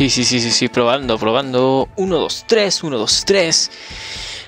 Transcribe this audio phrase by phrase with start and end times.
[0.00, 1.90] Sí, sí, sí, sí, sí, probando, probando.
[1.96, 3.70] 1, 2, 3, 1, 2, 3.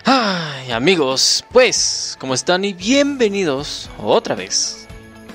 [0.07, 2.65] Ay, amigos, pues, ¿cómo están?
[2.65, 4.89] Y bienvenidos otra vez.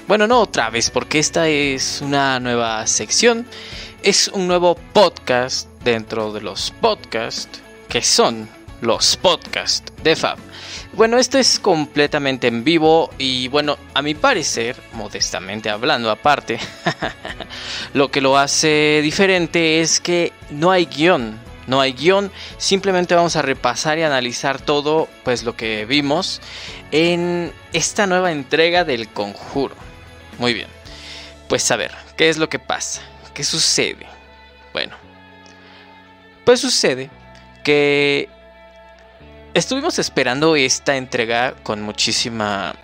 [0.07, 3.45] Bueno, no otra vez, porque esta es una nueva sección.
[4.01, 8.49] Es un nuevo podcast dentro de los podcasts que son
[8.81, 10.37] los podcasts de Fab.
[10.93, 16.59] Bueno, esto es completamente en vivo y bueno, a mi parecer, modestamente hablando aparte,
[17.93, 21.39] lo que lo hace diferente es que no hay guion.
[21.67, 26.39] No hay guion, simplemente vamos a repasar y analizar todo pues lo que vimos
[26.91, 29.75] en esta nueva entrega del conjuro.
[30.39, 30.69] Muy bien.
[31.49, 33.01] Pues a ver, ¿qué es lo que pasa?
[33.33, 34.07] ¿Qué sucede?
[34.71, 34.95] Bueno,
[36.45, 37.09] pues sucede
[37.65, 38.29] que
[39.57, 42.75] estuvimos esperando esta entrega con muchísima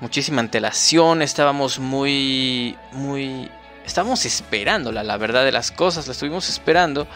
[0.00, 3.50] muchísima antelación, estábamos muy muy
[3.84, 7.08] estábamos esperándola, la verdad de las cosas, la estuvimos esperando.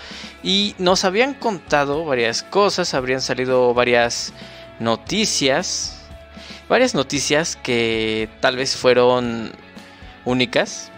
[0.43, 4.33] Y nos habían contado varias cosas, habrían salido varias
[4.81, 6.01] noticias,
[6.69, 9.53] varias noticias que tal vez fueron
[10.25, 10.91] únicas,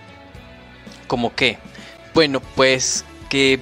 [1.08, 1.58] como que,
[2.14, 3.60] bueno, pues que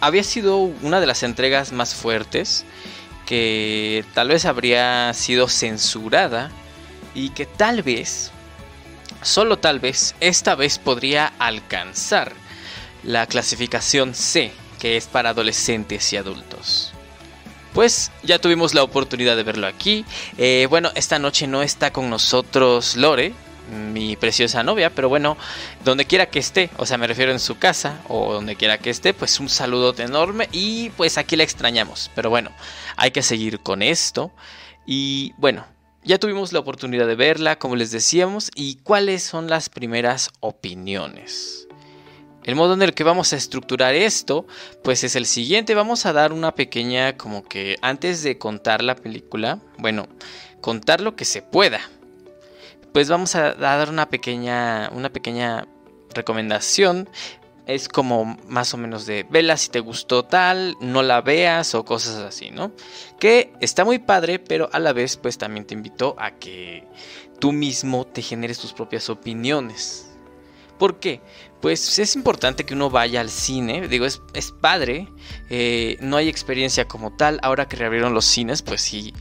[0.00, 2.66] había sido una de las entregas más fuertes,
[3.28, 6.50] que tal vez habría sido censurada
[7.14, 8.30] y que tal vez,
[9.20, 12.32] solo tal vez, esta vez podría alcanzar
[13.02, 16.94] la clasificación C, que es para adolescentes y adultos.
[17.74, 20.06] Pues ya tuvimos la oportunidad de verlo aquí.
[20.38, 23.34] Eh, bueno, esta noche no está con nosotros Lore,
[23.70, 25.36] mi preciosa novia, pero bueno,
[25.84, 28.90] donde quiera que esté, o sea, me refiero en su casa o donde quiera que
[28.90, 32.10] esté, pues un saludote enorme y pues aquí la extrañamos.
[32.14, 32.50] Pero bueno,
[32.96, 34.32] hay que seguir con esto.
[34.86, 35.66] Y bueno,
[36.04, 41.68] ya tuvimos la oportunidad de verla, como les decíamos, y cuáles son las primeras opiniones.
[42.44, 44.46] El modo en el que vamos a estructurar esto,
[44.82, 45.74] pues es el siguiente.
[45.74, 50.08] Vamos a dar una pequeña, como que antes de contar la película, bueno,
[50.62, 51.80] contar lo que se pueda,
[52.92, 55.66] pues vamos a dar una pequeña, una pequeña
[56.14, 57.08] recomendación.
[57.66, 61.84] Es como más o menos de vela si te gustó tal, no la veas o
[61.84, 62.72] cosas así, ¿no?
[63.20, 66.84] Que está muy padre, pero a la vez pues también te invito a que
[67.38, 70.08] tú mismo te generes tus propias opiniones.
[70.78, 71.20] ¿Por qué?
[71.60, 75.08] Pues es importante que uno vaya al cine, digo, es, es padre,
[75.50, 79.12] eh, no hay experiencia como tal, ahora que reabrieron los cines, pues sí,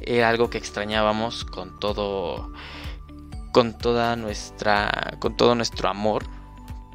[0.00, 2.50] era algo que extrañábamos con todo
[3.52, 6.24] con toda nuestra con todo nuestro amor.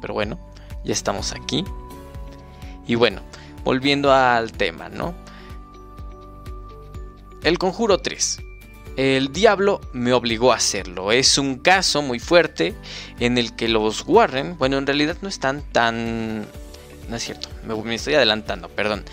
[0.00, 0.38] Pero bueno,
[0.84, 1.64] ya estamos aquí.
[2.86, 3.22] Y bueno,
[3.64, 5.14] volviendo al tema, ¿no?
[7.42, 8.40] El Conjuro 3.
[8.96, 11.12] El diablo me obligó a hacerlo.
[11.12, 12.74] Es un caso muy fuerte
[13.20, 16.46] en el que los Warren, bueno, en realidad no están tan...
[17.08, 19.04] No es cierto, me, me estoy adelantando, perdón.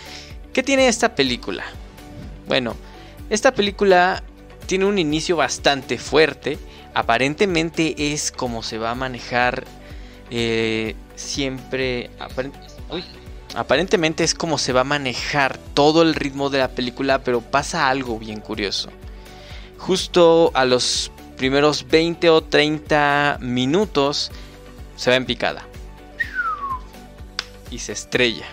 [0.52, 1.64] ¿Qué tiene esta película?
[2.48, 2.74] Bueno,
[3.30, 4.24] esta película
[4.66, 6.58] tiene un inicio bastante fuerte
[6.96, 9.64] aparentemente es como se va a manejar
[10.30, 12.08] eh, siempre.
[13.54, 17.90] aparentemente es como se va a manejar todo el ritmo de la película, pero pasa
[17.90, 18.88] algo bien curioso.
[19.76, 24.32] Justo a los primeros 20 o 30 minutos
[24.96, 25.66] se va en picada.
[27.70, 28.46] Y se estrella.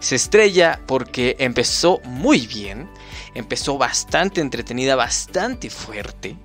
[0.00, 2.90] Se estrella porque empezó muy bien,
[3.36, 6.36] empezó bastante entretenida, bastante fuerte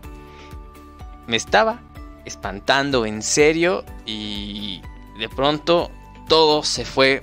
[1.27, 1.81] me estaba
[2.25, 4.81] espantando en serio y
[5.19, 5.91] de pronto
[6.27, 7.21] todo se fue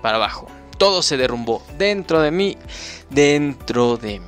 [0.00, 0.48] para abajo.
[0.78, 2.56] Todo se derrumbó dentro de mí,
[3.10, 4.26] dentro de mí.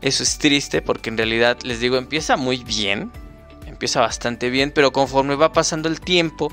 [0.00, 3.12] Eso es triste porque en realidad les digo, empieza muy bien,
[3.66, 6.52] empieza bastante bien, pero conforme va pasando el tiempo,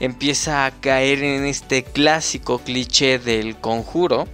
[0.00, 4.26] empieza a caer en este clásico cliché del conjuro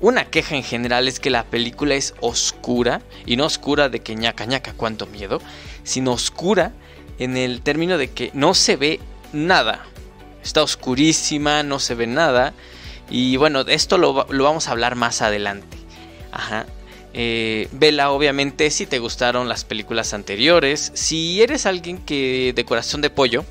[0.00, 4.14] una queja en general es que la película es oscura, y no oscura de que
[4.14, 5.40] ñaca ñaca cuánto miedo,
[5.84, 6.72] sino oscura
[7.18, 9.00] en el término de que no se ve
[9.32, 9.84] nada.
[10.42, 12.54] Está oscurísima, no se ve nada.
[13.10, 15.76] Y bueno, esto lo, vamos a hablar más adelante.
[16.32, 16.66] Ajá.
[17.12, 20.92] Eh, vela, obviamente, si te gustaron las películas anteriores.
[20.94, 23.44] Si eres alguien que de corazón de pollo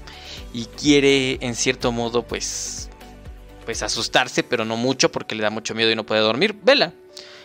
[0.52, 2.89] y quiere, en cierto modo, pues
[3.70, 6.92] pues asustarse, pero no mucho porque le da mucho miedo y no puede dormir, vela.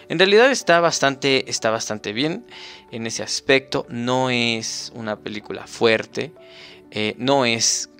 [0.09, 2.47] En realidad está bastante, está bastante bien
[2.91, 3.85] en ese aspecto.
[3.91, 6.32] No es una película fuerte,
[6.91, 7.91] eh, no es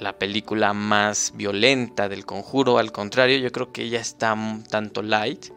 [0.00, 5.00] la película más violenta del conjuro, al contrario, yo creo que ella está un tanto
[5.00, 5.52] light.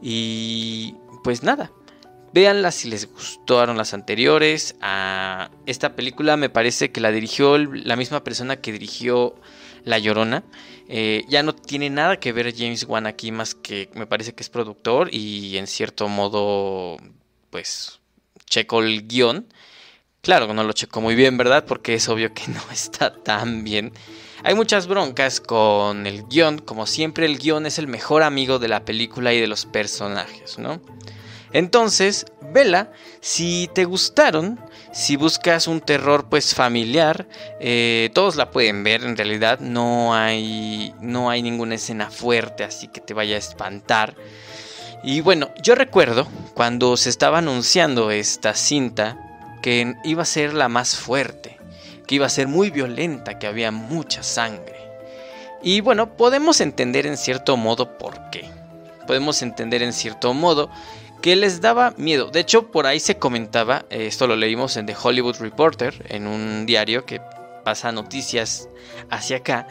[0.00, 1.70] Y pues nada,
[2.32, 4.76] véanla si les gustaron las anteriores.
[4.80, 9.34] A esta película me parece que la dirigió la misma persona que dirigió
[9.84, 10.42] La Llorona.
[10.92, 14.42] Eh, ya no tiene nada que ver James Wan aquí más que me parece que
[14.42, 16.96] es productor y en cierto modo
[17.50, 18.00] pues
[18.46, 19.46] checo el guion.
[20.20, 21.64] Claro, no lo checo muy bien, ¿verdad?
[21.64, 23.92] Porque es obvio que no está tan bien.
[24.42, 28.66] Hay muchas broncas con el guion, como siempre el guion es el mejor amigo de
[28.66, 30.80] la película y de los personajes, ¿no?
[31.52, 32.90] Entonces, vela,
[33.20, 34.58] si te gustaron,
[34.92, 37.26] si buscas un terror pues familiar,
[37.60, 42.88] eh, todos la pueden ver, en realidad no hay, no hay ninguna escena fuerte así
[42.88, 44.14] que te vaya a espantar.
[45.02, 49.16] Y bueno, yo recuerdo cuando se estaba anunciando esta cinta
[49.62, 51.58] que iba a ser la más fuerte,
[52.06, 54.76] que iba a ser muy violenta, que había mucha sangre.
[55.62, 58.44] Y bueno, podemos entender en cierto modo por qué.
[59.06, 60.70] Podemos entender en cierto modo
[61.20, 62.30] que les daba miedo.
[62.30, 66.26] De hecho, por ahí se comentaba, eh, esto lo leímos en The Hollywood Reporter, en
[66.26, 67.20] un diario que
[67.64, 68.68] pasa noticias
[69.10, 69.68] hacia acá,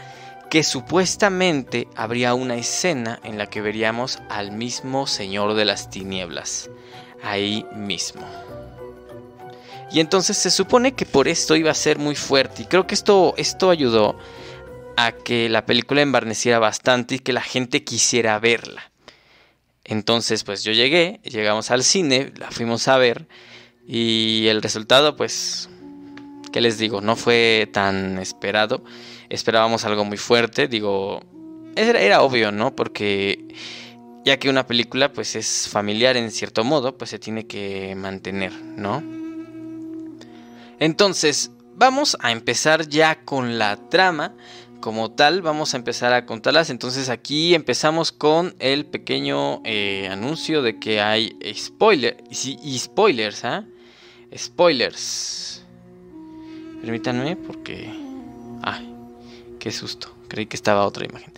[0.49, 6.69] que supuestamente habría una escena en la que veríamos al mismo Señor de las Tinieblas,
[7.23, 8.25] ahí mismo.
[9.91, 12.63] Y entonces se supone que por esto iba a ser muy fuerte.
[12.63, 14.17] Y creo que esto, esto ayudó
[14.97, 18.91] a que la película embarneciera bastante y que la gente quisiera verla.
[19.89, 23.27] Entonces, pues yo llegué, llegamos al cine, la fuimos a ver
[23.87, 25.67] y el resultado, pues,
[26.53, 27.01] ¿qué les digo?
[27.01, 28.83] No fue tan esperado.
[29.29, 31.21] Esperábamos algo muy fuerte, digo,
[31.75, 32.75] era, era obvio, ¿no?
[32.75, 33.47] Porque
[34.23, 38.53] ya que una película, pues, es familiar en cierto modo, pues se tiene que mantener,
[38.53, 39.01] ¿no?
[40.77, 44.35] Entonces, vamos a empezar ya con la trama
[44.79, 46.69] como tal, vamos a empezar a contarlas.
[46.69, 53.65] Entonces aquí empezamos con el pequeño eh, anuncio de que hay spoiler y spoilers, ¿ah?
[54.35, 55.63] Spoilers.
[56.81, 57.89] Permítanme porque...
[58.61, 58.93] Ay,
[59.59, 60.15] qué susto.
[60.27, 61.33] Creí que estaba otra imagen.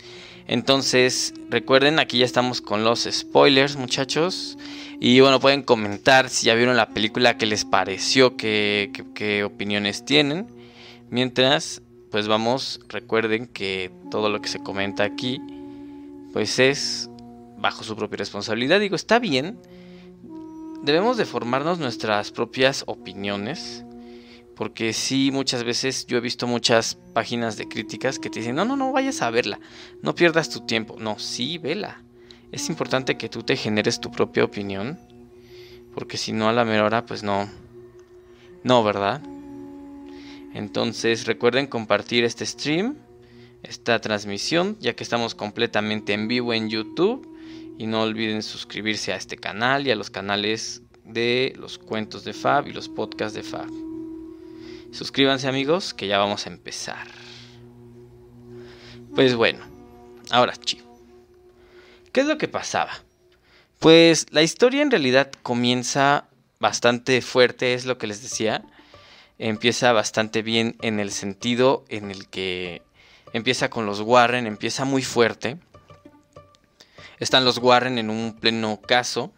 [0.46, 4.58] Entonces, recuerden, aquí ya estamos con los spoilers, muchachos.
[5.00, 10.04] Y bueno, pueden comentar si ya vieron la película, qué les pareció, qué, qué opiniones
[10.04, 10.46] tienen.
[11.10, 11.82] Mientras
[12.12, 15.40] pues vamos, recuerden que todo lo que se comenta aquí,
[16.34, 17.08] pues es
[17.56, 18.80] bajo su propia responsabilidad.
[18.80, 19.58] Digo, está bien,
[20.82, 23.84] debemos de formarnos nuestras propias opiniones.
[24.54, 28.66] Porque sí, muchas veces yo he visto muchas páginas de críticas que te dicen, no,
[28.66, 29.58] no, no vayas a verla,
[30.02, 30.96] no pierdas tu tiempo.
[31.00, 32.02] No, sí, vela.
[32.52, 35.00] Es importante que tú te generes tu propia opinión.
[35.94, 37.48] Porque si no, a la mera hora, pues no.
[38.62, 39.22] No, ¿verdad?
[40.54, 42.96] Entonces recuerden compartir este stream,
[43.62, 47.28] esta transmisión, ya que estamos completamente en vivo en YouTube.
[47.78, 52.32] Y no olviden suscribirse a este canal y a los canales de los cuentos de
[52.32, 53.70] Fab y los podcasts de Fab.
[54.92, 57.08] Suscríbanse amigos, que ya vamos a empezar.
[59.14, 59.64] Pues bueno,
[60.30, 60.84] ahora chico.
[62.12, 62.92] ¿Qué es lo que pasaba?
[63.78, 66.28] Pues la historia en realidad comienza
[66.60, 68.64] bastante fuerte, es lo que les decía
[69.42, 72.82] empieza bastante bien en el sentido en el que
[73.32, 75.58] empieza con los Warren, empieza muy fuerte.
[77.18, 79.32] Están los Warren en un pleno caso.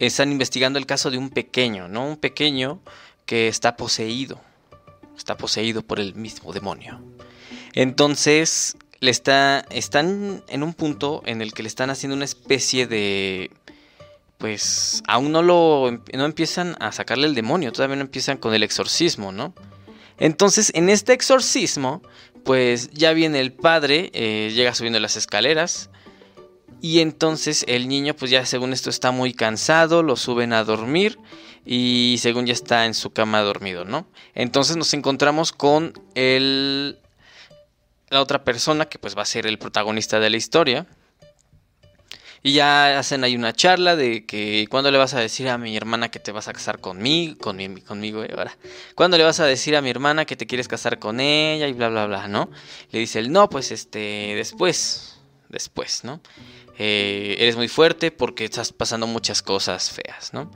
[0.00, 2.08] Están investigando el caso de un pequeño, ¿no?
[2.08, 2.80] Un pequeño
[3.24, 4.40] que está poseído.
[5.16, 7.00] Está poseído por el mismo demonio.
[7.74, 12.88] Entonces, le está, están en un punto en el que le están haciendo una especie
[12.88, 13.52] de
[14.40, 18.54] pues aún no lo em, no empiezan a sacarle el demonio, todavía no empiezan con
[18.54, 19.54] el exorcismo, ¿no?
[20.18, 22.02] Entonces, en este exorcismo,
[22.44, 25.90] pues ya viene el padre, eh, llega subiendo las escaleras.
[26.82, 31.18] Y entonces el niño, pues ya según esto está muy cansado, lo suben a dormir
[31.66, 34.06] y según ya está en su cama dormido, ¿no?
[34.34, 36.98] Entonces nos encontramos con el,
[38.08, 40.86] la otra persona que pues va a ser el protagonista de la historia,
[42.42, 45.76] y ya hacen ahí una charla de que cuándo le vas a decir a mi
[45.76, 48.56] hermana que te vas a casar conmigo, conmigo, conmigo eh, ahora.
[48.94, 51.72] ¿Cuándo le vas a decir a mi hermana que te quieres casar con ella y
[51.74, 52.50] bla bla bla, ¿no?
[52.92, 55.18] Le dice él, "No, pues este, después,
[55.50, 56.20] después, ¿no?
[56.78, 60.50] Eh, eres muy fuerte porque estás pasando muchas cosas feas, ¿no?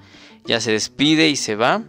[0.47, 1.83] Ya se despide y se va.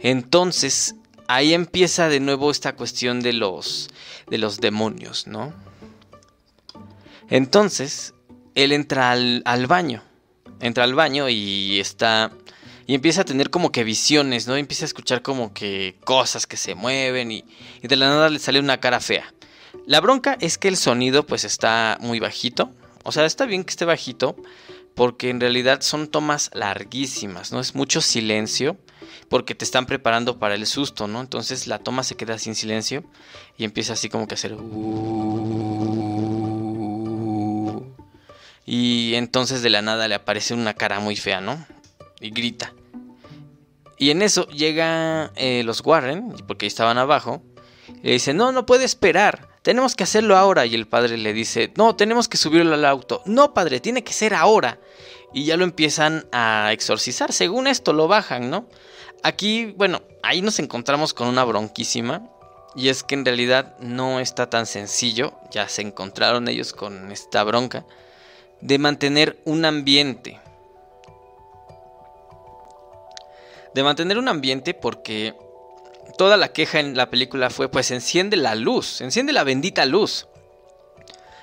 [0.00, 0.94] Entonces,
[1.26, 3.90] ahí empieza de nuevo esta cuestión de los
[4.28, 5.52] de los demonios, ¿no?
[7.28, 8.14] Entonces,
[8.56, 10.02] él entra al, baño.
[10.60, 12.32] Entra al baño y está.
[12.88, 14.56] Y empieza a tener como que visiones, ¿no?
[14.56, 17.44] empieza a escuchar como que cosas que se mueven y,
[17.82, 19.32] y de la nada le sale una cara fea.
[19.86, 22.70] La bronca es que el sonido pues está muy bajito.
[23.04, 24.36] O sea, está bien que esté bajito,
[24.94, 27.60] porque en realidad son tomas larguísimas, ¿no?
[27.60, 28.78] Es mucho silencio
[29.28, 31.20] porque te están preparando para el susto, ¿no?
[31.20, 33.04] Entonces la toma se queda sin silencio
[33.58, 34.56] y empieza así como que a hacer...
[38.66, 38.70] Uh".
[38.70, 41.64] y entonces de la nada le aparece una cara muy fea, ¿no?
[42.20, 42.72] Y grita.
[43.98, 47.42] Y en eso llega eh, los Warren, porque estaban abajo,
[47.88, 50.66] y le dice, no, no puede esperar, tenemos que hacerlo ahora.
[50.66, 53.22] Y el padre le dice, no, tenemos que subirlo al auto.
[53.24, 54.78] No, padre, tiene que ser ahora.
[55.32, 58.68] Y ya lo empiezan a exorcizar, según esto lo bajan, ¿no?
[59.22, 62.30] Aquí, bueno, ahí nos encontramos con una bronquísima.
[62.76, 67.42] Y es que en realidad no está tan sencillo, ya se encontraron ellos con esta
[67.42, 67.86] bronca,
[68.60, 70.40] de mantener un ambiente.
[73.74, 75.34] De mantener un ambiente porque
[76.16, 80.26] toda la queja en la película fue pues enciende la luz, enciende la bendita luz.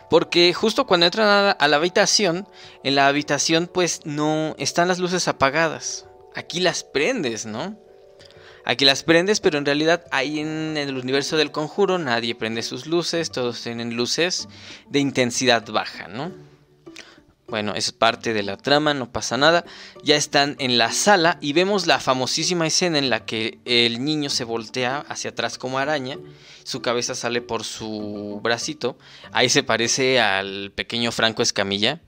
[0.10, 2.48] Porque justo cuando entran a la, a la habitación,
[2.84, 6.06] en la habitación pues no están las luces apagadas
[6.36, 7.78] aquí las prendes, ¿no?
[8.66, 12.86] Aquí las prendes, pero en realidad ahí en el universo del conjuro nadie prende sus
[12.86, 14.48] luces, todos tienen luces
[14.90, 16.32] de intensidad baja, ¿no?
[17.54, 19.64] Bueno, es parte de la trama, no pasa nada.
[20.02, 24.32] Ya están en la sala y vemos la famosísima escena en la que el niño
[24.32, 26.18] se voltea hacia atrás como araña,
[26.64, 28.98] su cabeza sale por su bracito.
[29.34, 32.02] Ahí se parece al pequeño Franco Escamilla,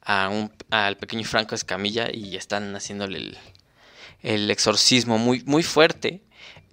[0.00, 3.38] al pequeño Franco Escamilla y están haciéndole el,
[4.22, 6.22] el exorcismo muy, muy fuerte.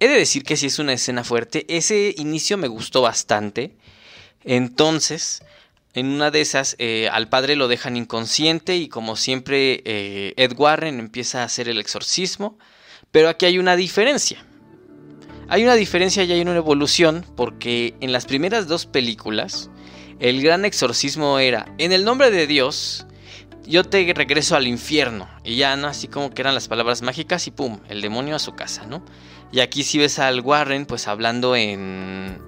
[0.00, 1.66] He de decir que sí es una escena fuerte.
[1.68, 3.76] Ese inicio me gustó bastante.
[4.44, 5.42] Entonces,
[5.94, 10.52] en una de esas, eh, al padre lo dejan inconsciente y como siempre, eh, Ed
[10.56, 12.58] Warren empieza a hacer el exorcismo.
[13.12, 14.44] Pero aquí hay una diferencia.
[15.48, 19.70] Hay una diferencia y hay una evolución porque en las primeras dos películas,
[20.18, 23.06] el gran exorcismo era, en el nombre de Dios,
[23.66, 25.28] yo te regreso al infierno.
[25.44, 25.86] Y ya, ¿no?
[25.86, 29.04] Así como que eran las palabras mágicas y pum, el demonio a su casa, ¿no?
[29.52, 32.38] Y aquí si ves al Warren, pues hablando en.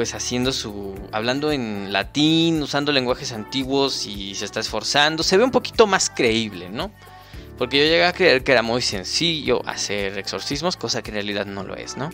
[0.00, 0.94] Pues haciendo su.
[1.12, 5.22] Hablando en latín, usando lenguajes antiguos y se está esforzando.
[5.22, 6.90] Se ve un poquito más creíble, ¿no?
[7.58, 11.44] Porque yo llegué a creer que era muy sencillo hacer exorcismos, cosa que en realidad
[11.44, 12.08] no lo es, ¿no?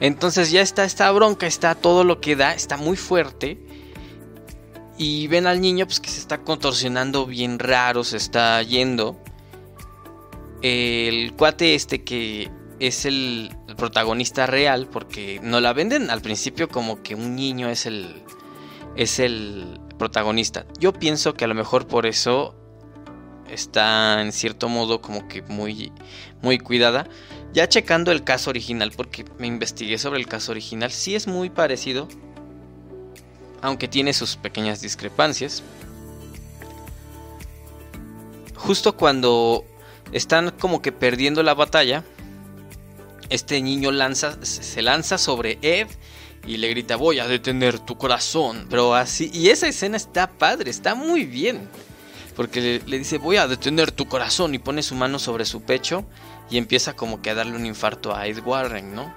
[0.00, 3.58] Entonces ya está esta bronca, está todo lo que da, está muy fuerte
[4.96, 9.22] y ven al niño pues que se está contorsionando bien raro, se está yendo.
[10.62, 17.02] El cuate este que es el, protagonista real porque no la venden al principio como
[17.02, 18.22] que un niño es el
[18.96, 20.66] es el protagonista.
[20.78, 22.56] Yo pienso que a lo mejor por eso
[23.48, 25.92] está en cierto modo como que muy
[26.42, 27.06] muy cuidada.
[27.52, 31.50] Ya checando el caso original porque me investigué sobre el caso original, sí es muy
[31.50, 32.08] parecido
[33.62, 35.62] aunque tiene sus pequeñas discrepancias.
[38.56, 39.64] Justo cuando
[40.12, 42.04] están como que perdiendo la batalla,
[43.30, 45.88] este niño se lanza sobre Ed
[46.46, 48.66] y le grita voy a detener tu corazón.
[48.68, 51.68] Pero así, y esa escena está padre, está muy bien.
[52.36, 55.62] Porque le, le, dice voy a detener tu corazón y pone su mano sobre su
[55.62, 56.04] pecho
[56.50, 59.14] y empieza como que a darle un infarto a Ed Warren, ¿no?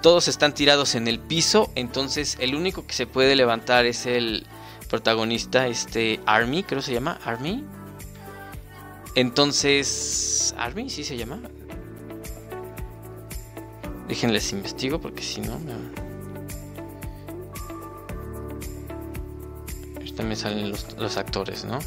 [0.00, 4.46] todos están tirados en el piso, entonces el único que se puede levantar es el
[4.88, 7.64] protagonista, este Army, creo que se llama, Army.
[9.14, 11.40] Entonces, Army, sí se llama.
[14.10, 15.52] Déjenles investigo porque si no...
[19.94, 21.78] Ahorita me salen los, los actores, ¿no?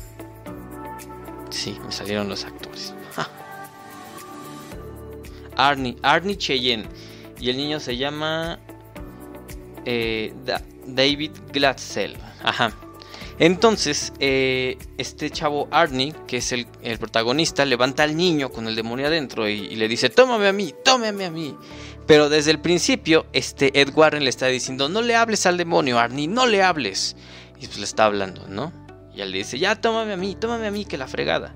[1.49, 2.93] Sí, me salieron los actores.
[5.57, 6.87] Arnie, Arnie Cheyenne.
[7.41, 8.57] Y el niño se llama
[9.83, 10.33] eh,
[10.87, 12.15] David Glatzel.
[12.41, 12.73] Ajá.
[13.39, 16.67] Entonces, eh, este chavo Arnie, que es el,
[16.99, 21.25] protagonista, levanta al niño con el demonio adentro y, le dice, tómame a mí, tómame
[21.25, 21.55] a mí.
[22.05, 25.99] Pero desde el principio, este Ed Warren le está diciendo, no le hables al demonio,
[25.99, 27.15] Arnie, no le hables.
[27.59, 28.73] Y pues le está hablando, ¿no?
[29.15, 31.55] Y él le dice, ya tómame a mí, tómame a mí, que la fregada.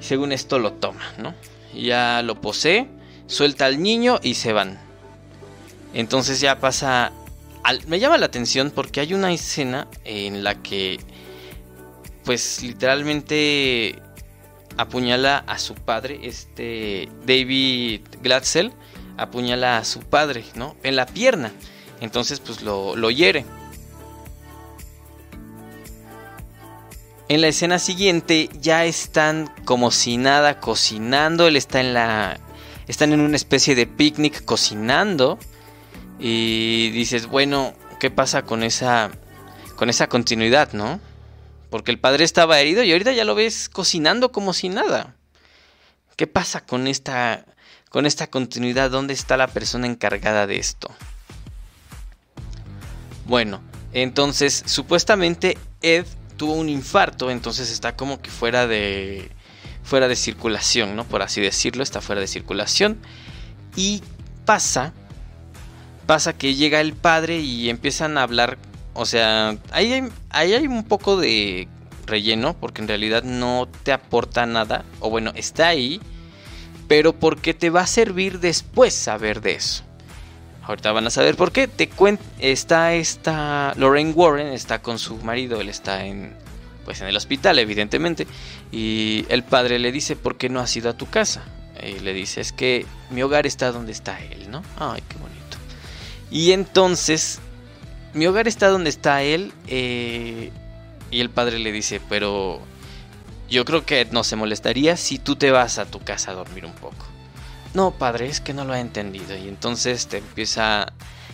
[0.00, 1.34] Y según esto lo toma, ¿no?
[1.72, 2.88] Y ya lo posee,
[3.26, 4.80] suelta al niño y se van.
[5.92, 7.12] Entonces ya pasa...
[7.86, 10.98] me llama la atención porque hay una escena en la que
[12.24, 14.00] pues literalmente
[14.76, 18.72] apuñala a su padre, este David Glatzel
[19.16, 20.76] apuñala a su padre, ¿no?
[20.82, 21.52] En la pierna.
[22.00, 23.44] Entonces pues lo, lo hiere.
[27.28, 32.38] En la escena siguiente ya están como si nada cocinando, él está en la
[32.86, 35.38] están en una especie de picnic cocinando
[36.18, 39.10] y dices, bueno, ¿qué pasa con esa
[39.76, 41.00] con esa continuidad, no?
[41.70, 45.16] Porque el padre estaba herido y ahorita ya lo ves cocinando como si nada.
[46.16, 47.44] ¿Qué pasa con esta,
[47.94, 48.90] con esta continuidad?
[48.90, 50.90] ¿Dónde está la persona encargada de esto?
[53.24, 53.60] Bueno,
[53.92, 56.04] entonces supuestamente Ed
[56.36, 59.30] tuvo un infarto, entonces está como que fuera de
[59.84, 61.04] fuera de circulación, ¿no?
[61.04, 62.98] Por así decirlo, está fuera de circulación
[63.76, 64.02] y
[64.44, 64.92] pasa
[66.04, 68.58] pasa que llega el padre y empiezan a hablar,
[68.94, 71.68] o sea, ahí hay, ahí hay un poco de
[72.06, 76.00] relleno porque en realidad no te aporta nada, o bueno, está ahí,
[76.88, 79.84] pero porque te va a servir después saber de eso.
[80.66, 81.68] Ahorita van a saber por qué.
[81.68, 81.90] Te
[82.38, 86.32] está esta Lorraine Warren está con su marido, él está en
[86.84, 88.26] pues en el hospital evidentemente
[88.70, 91.44] y el padre le dice, "¿Por qué no has ido a tu casa?"
[91.82, 95.56] Y le dice, "Es que mi hogar está donde está él, ¿no?" Ay, qué bonito.
[96.30, 97.40] Y entonces
[98.12, 100.50] mi hogar está donde está él eh,
[101.10, 102.60] y el padre le dice, "Pero
[103.48, 106.64] yo creo que no se molestaría si tú te vas a tu casa a dormir
[106.64, 107.06] un poco."
[107.74, 109.36] No, padre, es que no lo ha entendido.
[109.36, 110.92] Y entonces te empieza,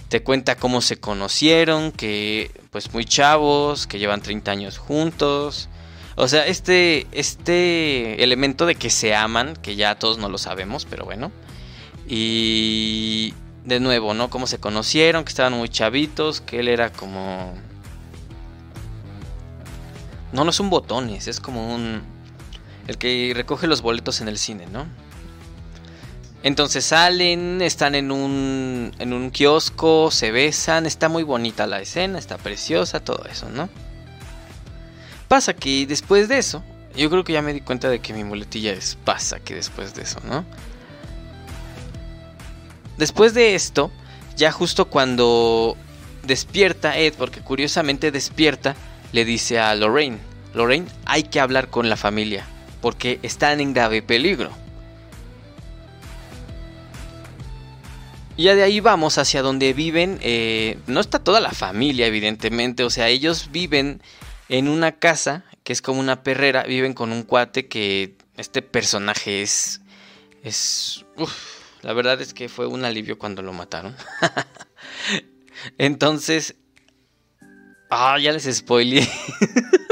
[0.08, 5.68] te cuenta cómo se conocieron, que pues muy chavos, que llevan 30 años juntos.
[6.16, 10.86] O sea, este, este elemento de que se aman, que ya todos no lo sabemos,
[10.88, 11.30] pero bueno.
[12.08, 14.30] Y de nuevo, ¿no?
[14.30, 17.54] Cómo se conocieron, que estaban muy chavitos, que él era como...
[20.32, 22.02] No, no son botones, es como un...
[22.86, 24.86] El que recoge los boletos en el cine, ¿no?
[26.42, 32.18] Entonces salen, están en un, en un kiosco, se besan, está muy bonita la escena,
[32.18, 33.68] está preciosa, todo eso, ¿no?
[35.28, 36.62] Pasa que después de eso,
[36.96, 39.94] yo creo que ya me di cuenta de que mi muletilla es pasa que después
[39.94, 40.44] de eso, ¿no?
[42.96, 43.90] Después de esto,
[44.36, 45.76] ya justo cuando
[46.24, 48.74] despierta Ed, porque curiosamente despierta,
[49.12, 50.18] le dice a Lorraine,
[50.54, 52.46] Lorraine, hay que hablar con la familia,
[52.80, 54.50] porque están en grave peligro.
[58.36, 60.18] Y ya de ahí vamos hacia donde viven.
[60.22, 62.84] Eh, no está toda la familia, evidentemente.
[62.84, 64.00] O sea, ellos viven
[64.48, 66.62] en una casa que es como una perrera.
[66.62, 69.82] Viven con un cuate que este personaje es...
[70.42, 71.04] Es...
[71.82, 73.94] la verdad es que fue un alivio cuando lo mataron.
[75.76, 76.56] Entonces...
[77.90, 79.08] Ah, ya les spoileé.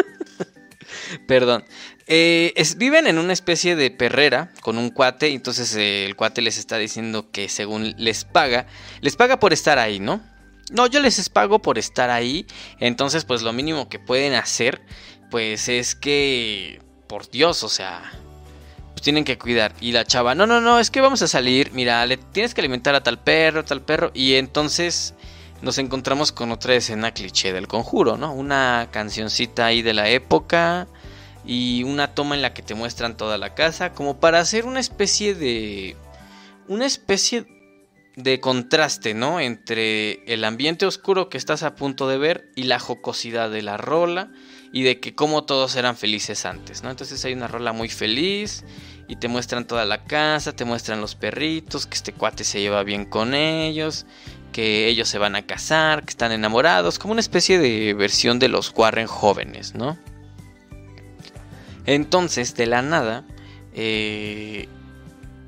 [1.26, 1.64] Perdón.
[2.06, 5.32] Eh, viven en una especie de perrera con un cuate.
[5.32, 8.66] Entonces eh, el cuate les está diciendo que según les paga,
[9.00, 10.22] les paga por estar ahí, ¿no?
[10.70, 12.46] No, yo les pago por estar ahí.
[12.78, 14.82] Entonces, pues lo mínimo que pueden hacer,
[15.30, 18.12] pues es que, por Dios, o sea,
[18.90, 19.74] pues tienen que cuidar.
[19.80, 21.72] Y la chava, no, no, no, es que vamos a salir.
[21.72, 24.10] Mira, le tienes que alimentar a tal perro, tal perro.
[24.14, 25.14] Y entonces
[25.62, 28.32] nos encontramos con otra escena cliché del conjuro, ¿no?
[28.32, 30.86] Una cancioncita ahí de la época
[31.44, 34.80] y una toma en la que te muestran toda la casa, como para hacer una
[34.80, 35.96] especie de...
[36.68, 37.46] una especie
[38.16, 39.40] de contraste, ¿no?
[39.40, 43.76] Entre el ambiente oscuro que estás a punto de ver y la jocosidad de la
[43.76, 44.32] rola
[44.72, 46.90] y de que como todos eran felices antes, ¿no?
[46.90, 48.64] Entonces hay una rola muy feliz
[49.06, 52.82] y te muestran toda la casa, te muestran los perritos, que este cuate se lleva
[52.82, 54.04] bien con ellos,
[54.52, 58.48] que ellos se van a casar, que están enamorados, como una especie de versión de
[58.48, 59.98] los Warren jóvenes, ¿no?
[61.86, 63.24] Entonces, de la nada,
[63.74, 64.68] eh,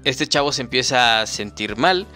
[0.04, 2.06] este chavo se empieza a sentir mal.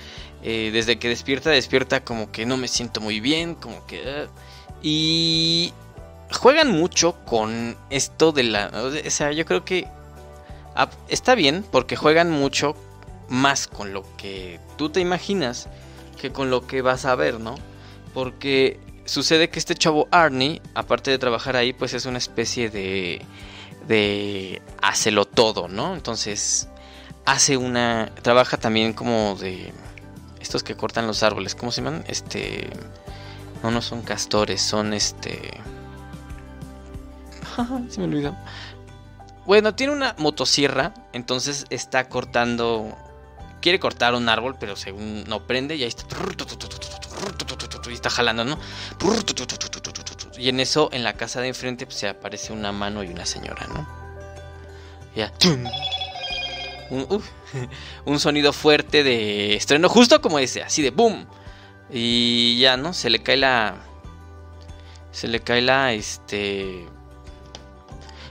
[0.42, 4.02] Eh, desde que despierta, despierta como que no me siento muy bien, como que...
[4.06, 4.26] Ah,
[4.82, 5.72] y
[6.30, 8.70] juegan mucho con esto de la...
[8.74, 9.88] O sea, yo creo que
[10.74, 12.76] ah, está bien porque juegan mucho
[13.28, 15.68] más con lo que tú te imaginas
[16.14, 17.54] que con lo que vas a ver, ¿no?
[18.12, 23.24] Porque sucede que este chavo Arnie, aparte de trabajar ahí, pues es una especie de
[23.88, 25.94] de hacerlo todo, ¿no?
[25.94, 26.68] Entonces
[27.24, 29.72] hace una, trabaja también como de
[30.40, 32.04] estos que cortan los árboles, ¿cómo se llaman?
[32.06, 32.70] Este,
[33.62, 35.60] no, no son castores, son este,
[37.88, 38.36] se me olvidó.
[39.46, 42.96] Bueno, tiene una motosierra, entonces está cortando,
[43.64, 46.04] quiere cortar un árbol, pero según no prende, y ahí está,
[47.88, 48.58] y está jalando, ¿no?
[50.36, 53.24] Y en eso, en la casa de enfrente, pues, se aparece una mano y una
[53.24, 53.88] señora, ¿no?
[55.16, 55.32] Ya.
[58.04, 61.26] Un, sonido fuerte de estreno, justo como ese, así de boom.
[61.90, 62.92] Y ya, ¿no?
[62.92, 63.76] Se le cae la.
[65.10, 65.94] Se le cae la.
[65.94, 66.86] Este.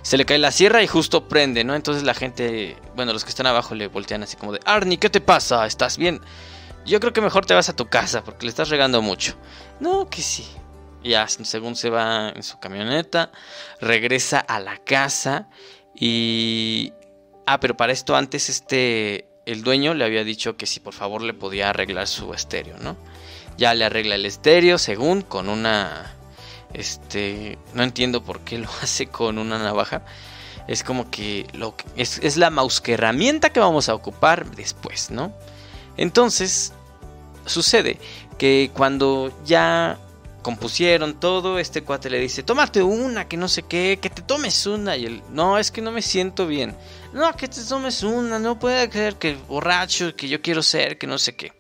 [0.03, 1.73] Se le cae la sierra y justo prende, ¿no?
[1.75, 2.77] Entonces la gente.
[2.95, 4.59] Bueno, los que están abajo le voltean así como de.
[4.65, 5.65] Arnie, ¿qué te pasa?
[5.65, 6.21] ¿Estás bien?
[6.85, 9.35] Yo creo que mejor te vas a tu casa porque le estás regando mucho.
[9.79, 10.45] No, que sí.
[11.03, 13.31] Ya según se va en su camioneta,
[13.79, 15.49] regresa a la casa
[15.95, 16.93] y...
[17.45, 19.27] Ah, pero para esto antes este...
[19.45, 22.95] El dueño le había dicho que si por favor le podía arreglar su estéreo, ¿no?
[23.57, 26.15] Ya le arregla el estéreo según con una...
[26.73, 27.57] Este...
[27.73, 30.03] No entiendo por qué lo hace con una navaja.
[30.67, 35.33] Es como que lo, es, es la mouse herramienta que vamos a ocupar después, ¿no?
[35.97, 36.73] Entonces,
[37.45, 37.99] sucede
[38.37, 39.99] que cuando ya
[40.41, 44.65] compusieron todo, este cuate le dice, tómate una, que no sé qué, que te tomes
[44.67, 44.95] una.
[44.95, 46.75] Y él, no, es que no me siento bien.
[47.13, 51.07] No, que te tomes una, no puede creer que borracho, que yo quiero ser, que
[51.07, 51.53] no sé qué.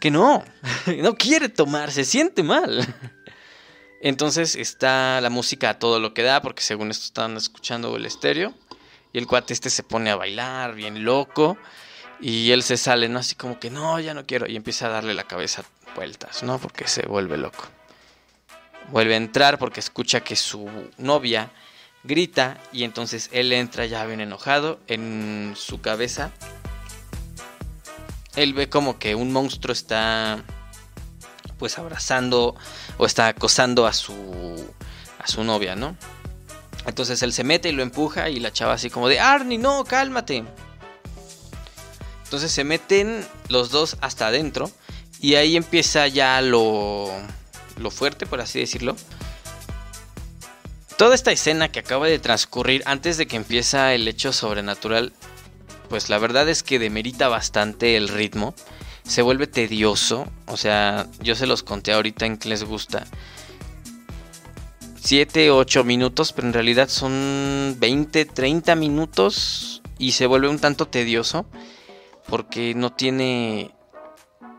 [0.00, 0.44] Que no,
[1.02, 2.86] no quiere tomar, se siente mal.
[4.04, 8.04] Entonces está la música a todo lo que da, porque según esto están escuchando el
[8.04, 8.52] estéreo.
[9.14, 11.56] Y el cuate este se pone a bailar, bien loco.
[12.20, 13.20] Y él se sale, ¿no?
[13.20, 14.46] Así como que no, ya no quiero.
[14.46, 15.64] Y empieza a darle la cabeza
[15.96, 16.58] vueltas, ¿no?
[16.58, 17.64] Porque se vuelve loco.
[18.90, 21.50] Vuelve a entrar porque escucha que su novia
[22.02, 26.30] grita y entonces él entra ya bien enojado en su cabeza.
[28.36, 30.44] Él ve como que un monstruo está
[31.58, 32.54] pues abrazando
[32.98, 34.14] o está acosando a su
[35.18, 35.96] a su novia, ¿no?
[36.86, 39.84] Entonces él se mete y lo empuja y la chava así como de, "Arnie, no,
[39.84, 40.44] cálmate."
[42.24, 44.70] Entonces se meten los dos hasta adentro
[45.20, 47.10] y ahí empieza ya lo,
[47.78, 48.96] lo fuerte, por así decirlo.
[50.96, 55.12] Toda esta escena que acaba de transcurrir antes de que empieza el hecho sobrenatural,
[55.88, 58.54] pues la verdad es que demerita bastante el ritmo.
[59.04, 60.26] Se vuelve tedioso.
[60.46, 63.06] O sea, yo se los conté ahorita en que les gusta.
[65.00, 70.86] 7, 8 minutos, pero en realidad son 20, 30 minutos y se vuelve un tanto
[70.86, 71.44] tedioso
[72.26, 73.74] porque no tiene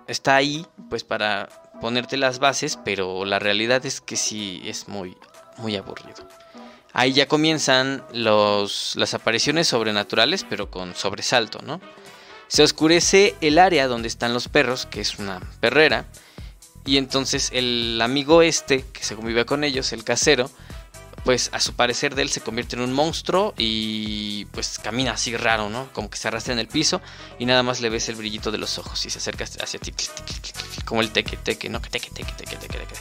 [0.07, 1.49] está ahí pues para
[1.81, 5.17] ponerte las bases, pero la realidad es que sí es muy,
[5.57, 6.27] muy aburrido.
[6.93, 11.81] Ahí ya comienzan los, las apariciones sobrenaturales, pero con sobresalto, ¿no?
[12.47, 16.05] Se oscurece el área donde están los perros, que es una perrera,
[16.85, 20.49] y entonces el amigo este, que se convive con ellos, el casero,
[21.25, 25.35] pues a su parecer de él se convierte en un monstruo y pues camina así
[25.35, 25.91] raro, ¿no?
[25.91, 27.01] Como que se arrastra en el piso
[27.39, 29.91] y nada más le ves el brillito de los ojos y se acerca hacia ti,
[30.85, 31.81] como el teque, teque, ¿no?
[31.81, 32.95] Teque, teque, teque, teque, teque.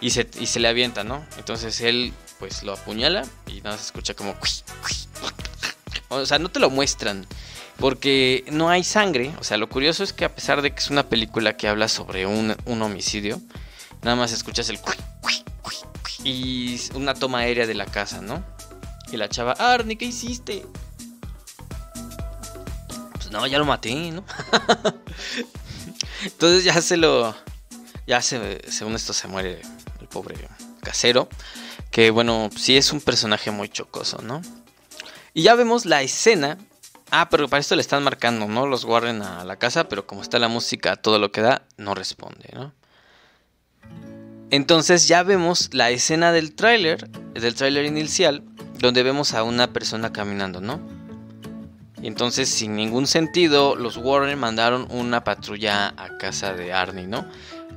[0.00, 1.24] Y se, y se le avienta, ¿no?
[1.38, 4.34] Entonces él pues lo apuñala y nada más escucha como...
[6.12, 7.24] O sea, no te lo muestran
[7.80, 9.32] porque no hay sangre.
[9.40, 11.88] O sea, lo curioso es que a pesar de que es una película que habla
[11.88, 13.40] sobre un, un homicidio,
[14.02, 14.78] nada más escuchas el
[16.22, 18.44] y una toma aérea de la casa, ¿no?
[19.10, 20.64] Y la chava, Arnie, ¿qué hiciste?
[23.12, 24.24] Pues no, ya lo maté, ¿no?
[26.24, 27.34] Entonces ya se lo.
[28.06, 29.62] Ya se, según esto se muere
[30.00, 30.36] el pobre
[30.82, 31.28] casero.
[31.90, 34.42] Que bueno, sí es un personaje muy chocoso, ¿no?
[35.32, 36.58] Y ya vemos la escena.
[37.10, 38.66] Ah, pero para esto le están marcando, ¿no?
[38.66, 41.94] Los guarden a la casa, pero como está la música, todo lo que da, no
[41.94, 42.72] responde, ¿no?
[44.50, 48.42] Entonces ya vemos la escena del tráiler, del tráiler inicial,
[48.78, 50.80] donde vemos a una persona caminando, ¿no?
[52.02, 57.26] Y entonces, sin ningún sentido, los Warren mandaron una patrulla a casa de Arnie, ¿no?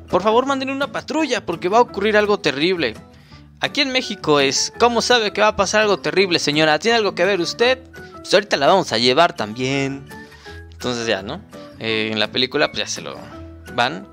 [0.09, 2.95] Por favor, manden una patrulla porque va a ocurrir algo terrible.
[3.63, 6.79] Aquí en México es, ¿cómo sabe que va a pasar algo terrible, señora?
[6.79, 7.79] ¿Tiene algo que ver usted?
[8.17, 10.03] Pues ahorita la vamos a llevar también.
[10.73, 11.39] Entonces ya, ¿no?
[11.79, 13.17] Eh, en la película pues ya se lo
[13.73, 14.05] van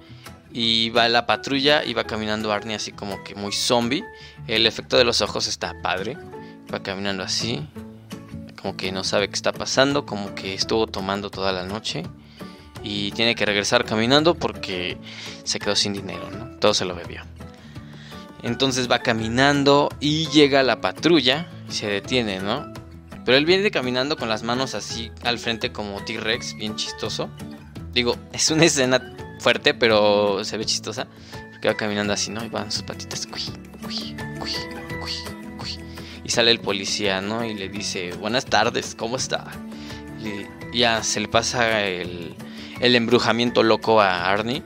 [0.52, 4.04] y va la patrulla y va caminando Arnie así como que muy zombie.
[4.46, 6.16] El efecto de los ojos está padre.
[6.72, 7.66] Va caminando así,
[8.62, 12.04] como que no sabe qué está pasando, como que estuvo tomando toda la noche
[12.84, 14.96] y tiene que regresar caminando porque
[15.42, 16.56] se quedó sin dinero, ¿no?
[16.60, 17.24] Todo se lo bebió.
[18.42, 22.72] Entonces va caminando y llega la patrulla y se detiene, ¿no?
[23.24, 27.30] Pero él viene caminando con las manos así al frente como T-Rex, bien chistoso.
[27.92, 31.06] Digo, es una escena fuerte, pero se ve chistosa.
[31.52, 32.44] Porque va caminando así, ¿no?
[32.44, 33.26] Y van sus patitas.
[36.30, 37.44] y sale el policía, ¿no?
[37.44, 39.46] Y le dice, buenas tardes, ¿cómo está?
[40.22, 42.36] Y ya se le pasa el,
[42.80, 44.62] el embrujamiento loco a Arnie.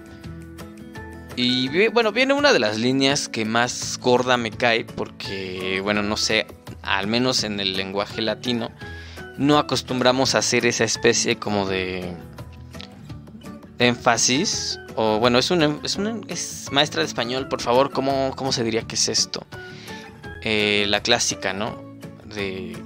[1.36, 6.16] Y bueno, viene una de las líneas que más gorda me cae porque, bueno, no
[6.16, 6.46] sé,
[6.82, 8.70] al menos en el lenguaje latino,
[9.36, 12.14] no acostumbramos a hacer esa especie como de
[13.78, 18.62] énfasis, o bueno, es, un, es, es maestra de español, por favor, ¿cómo, cómo se
[18.62, 19.44] diría que es esto?
[20.42, 21.82] Eh, la clásica, ¿no?
[22.32, 22.76] De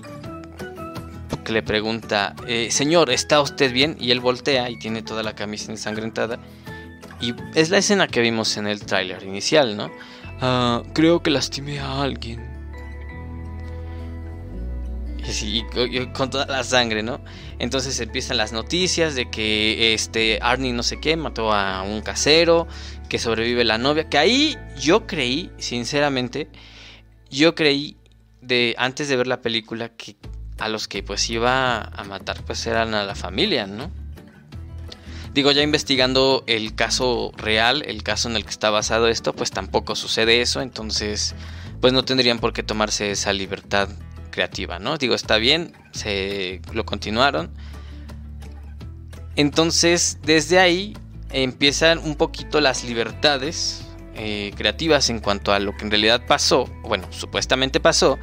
[1.45, 3.97] que le pregunta, eh, señor, ¿está usted bien?
[3.99, 6.39] Y él voltea y tiene toda la camisa ensangrentada.
[7.21, 9.91] Y es la escena que vimos en el tráiler inicial, ¿no?
[10.41, 12.47] ah, creo que lastimé a alguien.
[15.43, 15.63] Y,
[16.15, 17.21] con toda la sangre, ¿no?
[17.59, 22.67] Entonces empiezan las noticias de que este Arnie no sé qué mató a un casero,
[23.11, 26.49] que sobrevive la novia, que ahí yo creí, sinceramente,
[27.31, 27.97] yo creí
[28.41, 30.17] de antes de ver la película que
[30.59, 33.91] a los que pues iba a matar pues eran a la familia, ¿no?
[35.35, 39.51] Digo, ya investigando el caso real, el caso en el que está basado esto, pues
[39.51, 41.35] tampoco sucede eso, entonces
[41.81, 43.89] pues no tendrían por qué tomarse esa libertad
[44.31, 44.97] creativa, ¿no?
[44.99, 47.51] Digo, está bien, se lo continuaron.
[49.37, 50.97] Entonces, desde ahí
[51.31, 56.65] empiezan un poquito las libertades eh, creativas en cuanto a lo que en realidad pasó,
[56.83, 58.19] bueno, supuestamente pasó,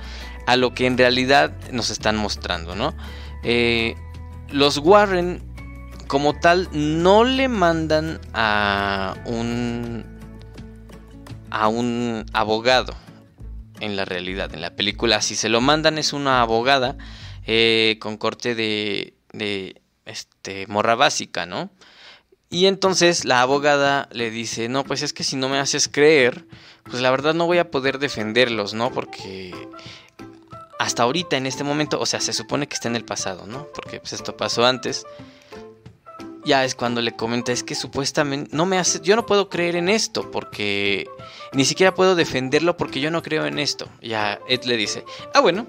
[0.46, 2.94] a lo que en realidad nos están mostrando, ¿no?
[3.44, 3.96] Eh,
[4.50, 5.42] los Warren,
[6.08, 10.06] como tal, no le mandan a un
[11.50, 12.94] a un abogado
[13.80, 14.54] en la realidad.
[14.54, 16.98] En la película, si se lo mandan, es una abogada
[17.46, 21.70] eh, con corte de, de este, morra básica, ¿no?
[22.50, 26.46] Y entonces la abogada le dice, no, pues es que si no me haces creer,
[26.84, 28.92] pues la verdad no voy a poder defenderlos, ¿no?
[28.92, 29.54] Porque
[30.80, 33.68] hasta ahorita, en este momento, o sea, se supone que está en el pasado, ¿no?
[33.74, 35.06] Porque pues esto pasó antes.
[36.46, 39.76] Ya es cuando le comenta, es que supuestamente no me hace, yo no puedo creer
[39.76, 41.08] en esto porque
[41.54, 43.90] ni siquiera puedo defenderlo porque yo no creo en esto.
[44.02, 45.04] Ya Ed le dice,
[45.34, 45.66] ah bueno,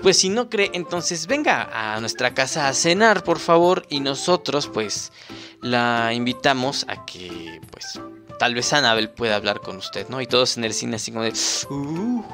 [0.00, 4.68] pues si no cree, entonces venga a nuestra casa a cenar, por favor, y nosotros
[4.72, 5.12] pues
[5.60, 8.00] la invitamos a que, pues,
[8.38, 10.20] tal vez Annabel pueda hablar con usted, ¿no?
[10.20, 11.32] Y todos en el cine así como de,
[11.70, 12.24] uh,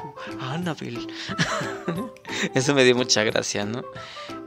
[0.40, 1.06] Annabel.
[2.54, 3.82] Eso me dio mucha gracia, ¿no?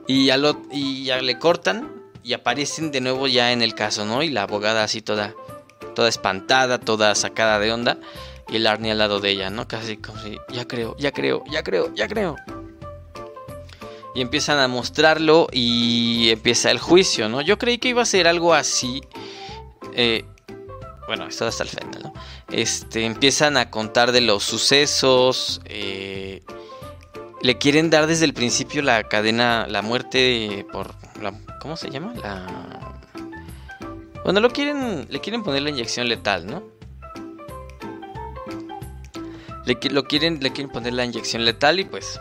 [0.08, 4.06] Y ya, lo, y ya le cortan y aparecen de nuevo ya en el caso,
[4.06, 4.24] ¿no?
[4.24, 5.34] Y la abogada así toda,
[5.96, 7.98] toda espantada, toda sacada de onda.
[8.50, 9.68] Y el Arnie al lado de ella, ¿no?
[9.68, 12.36] Casi como si, ya creo, ya creo, ya creo, ya creo
[14.14, 17.42] y empiezan a mostrarlo y empieza el juicio, ¿no?
[17.42, 19.02] Yo creí que iba a ser algo así.
[19.94, 20.26] Eh,
[21.08, 22.14] bueno, esto hasta el final, ¿no?
[22.52, 25.62] Este, empiezan a contar de los sucesos.
[25.66, 26.42] Eh,
[27.42, 30.94] le quieren dar desde el principio la cadena, la muerte por...
[31.22, 32.14] La, ¿Cómo se llama?
[32.16, 33.00] La...
[34.24, 36.64] Bueno, lo quieren, le quieren poner la inyección letal, ¿no?
[39.66, 42.20] Le, lo quieren, le quieren poner la inyección letal y pues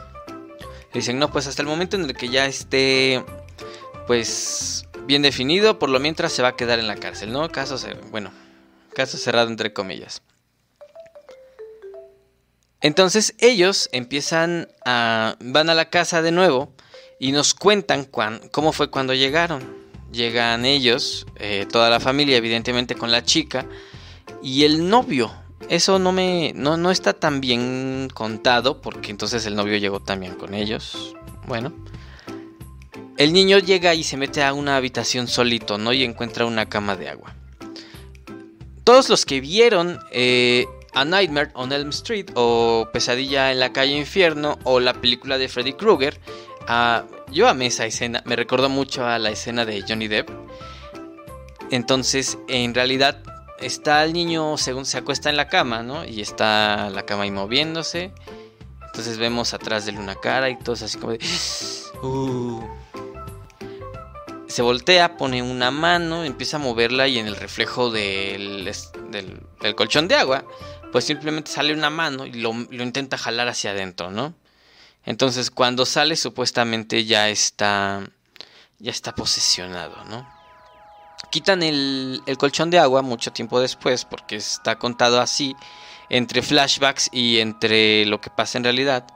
[0.92, 3.24] dicen, no, pues hasta el momento en el que ya esté,
[4.06, 7.48] pues, bien definido, por lo mientras se va a quedar en la cárcel, ¿no?
[7.50, 7.76] Caso,
[8.10, 8.32] bueno,
[8.94, 10.22] caso cerrado entre comillas.
[12.80, 16.72] Entonces ellos empiezan a, van a la casa de nuevo
[17.20, 18.08] y nos cuentan
[18.50, 19.78] cómo fue cuando llegaron.
[20.10, 23.64] Llegan ellos, eh, toda la familia, evidentemente con la chica,
[24.42, 25.30] y el novio
[25.68, 30.34] eso no me no, no está tan bien contado porque entonces el novio llegó también
[30.34, 31.14] con ellos.
[31.46, 31.72] Bueno,
[33.16, 35.92] el niño llega y se mete a una habitación solito, ¿no?
[35.92, 37.34] Y encuentra una cama de agua.
[38.82, 43.96] Todos los que vieron eh, A Nightmare on Elm Street o Pesadilla en la calle
[43.96, 46.18] Infierno o la película de Freddy Krueger,
[46.70, 50.30] uh, yo amé esa escena, me recordó mucho a la escena de Johnny Depp.
[51.70, 53.22] Entonces, en realidad,
[53.60, 56.04] está el niño según se acuesta en la cama, ¿no?
[56.04, 58.12] Y está la cama ahí moviéndose.
[58.86, 61.20] Entonces vemos atrás de él una cara y todo así como de...
[62.02, 62.62] Uh".
[64.48, 68.68] Se voltea, pone una mano, empieza a moverla y en el reflejo del,
[69.76, 70.44] colchón de agua,
[70.90, 74.34] pues simplemente sale una mano y lo intenta jalar hacia adentro, ¿no?
[75.04, 78.02] Entonces cuando sale supuestamente ya está...
[78.78, 80.26] Ya está posesionado, ¿no?
[81.30, 85.56] quitan el, colchón de agua mucho tiempo después porque está contado así
[86.08, 89.06] entre flashbacks y entre lo que pasa en realidad.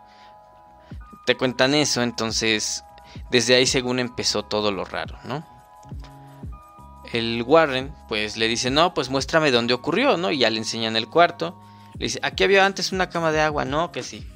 [1.26, 2.84] Te cuentan eso, entonces
[3.30, 5.44] desde ahí según empezó todo lo raro, ¿no?
[7.12, 10.30] El Warren pues le dice, no, pues muéstrame dónde ocurrió, ¿no?
[10.30, 11.60] Y ya le enseñan el cuarto.
[11.94, 14.26] Le dice, aquí había antes una cama de agua, no, que sí.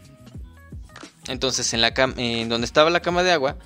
[1.28, 3.56] Entonces en la en donde estaba la cama de agua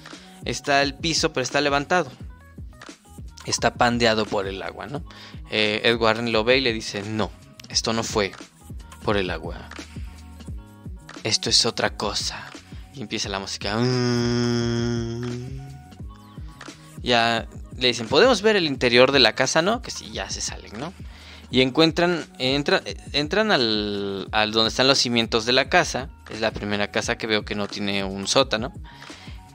[0.45, 2.11] está el piso, pero está levantado
[3.45, 5.05] está pandeado por el agua, ¿no?
[5.51, 7.31] Eh, Ed lo ve y le dice, no,
[7.69, 8.33] esto no fue
[9.05, 9.69] por el agua.
[11.25, 12.51] Esto es otra cosa.
[12.95, 13.77] Y empieza la música.
[17.03, 19.63] Ya le dicen, ¿podemos ver el interior de la casa?
[19.63, 19.83] ¿No?
[19.83, 20.93] Que sí, ya se salen, ¿no?
[21.53, 26.09] Y encuentran, entran al, al donde están los cimientos de la casa.
[26.31, 28.73] Es la primera casa que veo que no tiene un sótano.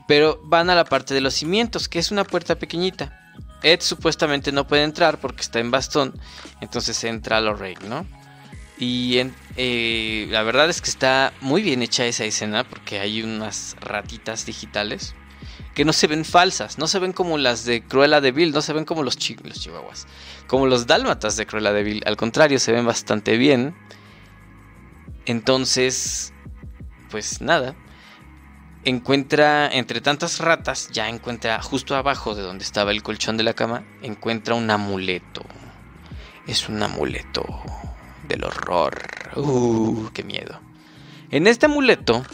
[0.06, 3.34] Pero van a la parte de los cimientos, que es una puerta pequeñita.
[3.64, 6.14] Ed supuestamente no puede entrar porque está en bastón.
[6.60, 8.06] Entonces entra Lorraine, ¿no?
[8.78, 9.20] Y
[9.56, 14.46] eh, la verdad es que está muy bien hecha esa escena porque hay unas ratitas
[14.46, 15.16] digitales
[15.78, 18.62] que no se ven falsas, no se ven como las de Cruella de Vil, no
[18.62, 20.08] se ven como los, los chihuahuas,
[20.48, 23.76] como los dálmatas de Cruella de Vil, al contrario, se ven bastante bien.
[25.24, 26.32] Entonces,
[27.12, 27.76] pues nada,
[28.82, 33.54] encuentra, entre tantas ratas, ya encuentra justo abajo de donde estaba el colchón de la
[33.54, 35.42] cama, encuentra un amuleto.
[36.48, 37.44] Es un amuleto
[38.26, 39.00] del horror.
[39.36, 40.58] Uh, qué miedo.
[41.30, 42.24] En este amuleto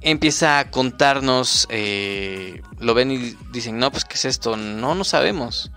[0.00, 4.56] empieza a contarnos, eh, lo ven y dicen, no, pues ¿qué es esto?
[4.56, 5.70] No, no sabemos.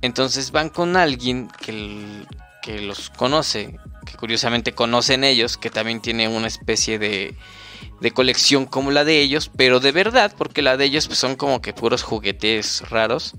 [0.00, 2.24] Entonces van con alguien que,
[2.62, 7.36] que los conoce, que curiosamente conocen ellos, que también tiene una especie de,
[8.00, 11.36] de colección como la de ellos, pero de verdad, porque la de ellos pues, son
[11.36, 13.34] como que puros juguetes raros,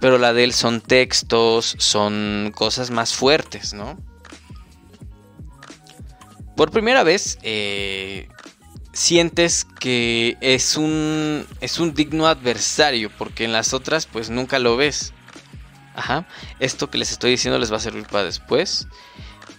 [0.00, 3.96] pero la de él son textos, son cosas más fuertes, ¿no?
[6.56, 8.28] Por primera vez eh,
[8.98, 14.76] sientes que es un, es un digno adversario, porque en las otras pues nunca lo
[14.76, 15.12] ves.
[15.94, 16.26] Ajá,
[16.58, 18.88] esto que les estoy diciendo les va a servir para después.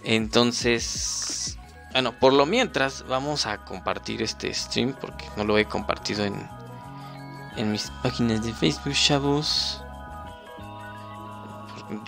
[0.04, 1.58] Entonces,
[1.92, 6.34] bueno, por lo mientras vamos a compartir este stream porque no lo he compartido en,
[7.56, 9.82] en mis páginas de Facebook, chavos.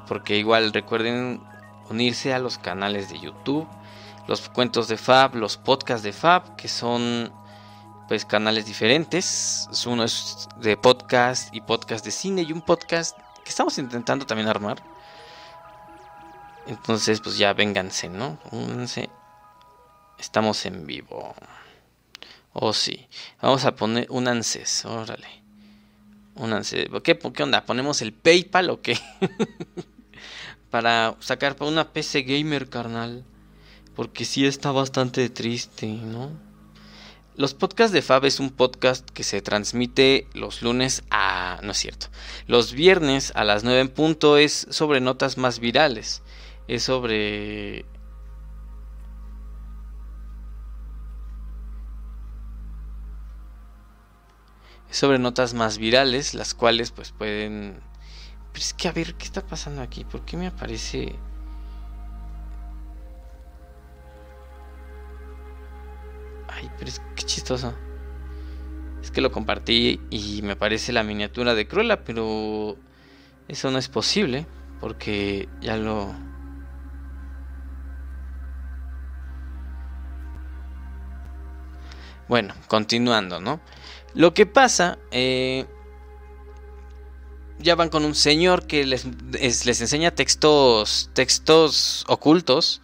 [0.06, 1.42] Porque igual recuerden
[1.88, 3.66] unirse a los canales de YouTube,
[4.26, 7.32] los cuentos de Fab, los podcasts de Fab, que son
[8.08, 9.68] pues canales diferentes.
[9.86, 14.48] Uno es de podcast y podcast de cine y un podcast que estamos intentando también
[14.48, 14.82] armar.
[16.66, 18.38] Entonces, pues ya vénganse, ¿no?
[18.50, 19.10] Únanse
[20.18, 21.34] Estamos en vivo.
[22.52, 23.08] Oh, sí.
[23.40, 24.84] Vamos a poner un ANSES.
[24.84, 25.42] Órale.
[26.36, 26.88] Un ANSES.
[27.02, 27.64] ¿Qué, ¿Qué onda?
[27.64, 28.96] ¿Ponemos el PayPal o qué?
[30.70, 33.24] Para sacar para una PC gamer, carnal.
[33.94, 36.30] Porque sí está bastante triste, ¿no?
[37.34, 41.60] Los podcasts de Fab es un podcast que se transmite los lunes a...
[41.62, 42.08] No es cierto.
[42.46, 46.22] Los viernes a las 9 en punto es sobre notas más virales.
[46.68, 47.86] Es sobre
[54.90, 57.80] sobre notas más virales, las cuales pues pueden...
[58.52, 60.04] Pero es que a ver, ¿qué está pasando aquí?
[60.04, 61.16] ¿Por qué me aparece...
[66.54, 67.74] Ay, pero es que chistoso.
[69.02, 72.76] Es que lo compartí y me aparece la miniatura de Cruella, pero
[73.48, 74.46] eso no es posible
[74.80, 76.14] porque ya lo...
[82.28, 83.60] Bueno, continuando, ¿no?
[84.14, 85.66] Lo que pasa, eh,
[87.58, 89.04] ya van con un señor que les,
[89.66, 92.80] les enseña textos, textos ocultos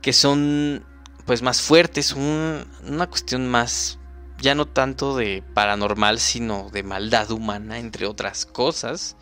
[0.00, 0.84] que son
[1.26, 3.98] pues más fuertes, una cuestión más,
[4.40, 9.16] ya no tanto de paranormal, sino de maldad humana, entre otras cosas.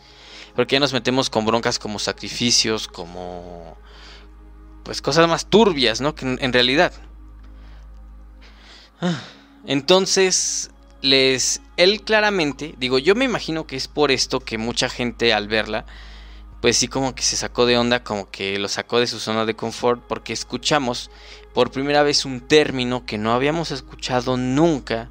[0.54, 3.76] Porque ya nos metemos con broncas como sacrificios, como
[4.84, 6.14] pues cosas más turbias, ¿no?
[6.14, 6.92] Que en, realidad.
[9.00, 9.18] Ah,
[9.66, 15.32] entonces, les él claramente, digo, yo me imagino que es por esto que mucha gente
[15.32, 15.86] al verla
[16.64, 19.44] pues sí como que se sacó de onda, como que lo sacó de su zona
[19.44, 21.10] de confort porque escuchamos
[21.52, 25.10] por primera vez un término que no habíamos escuchado nunca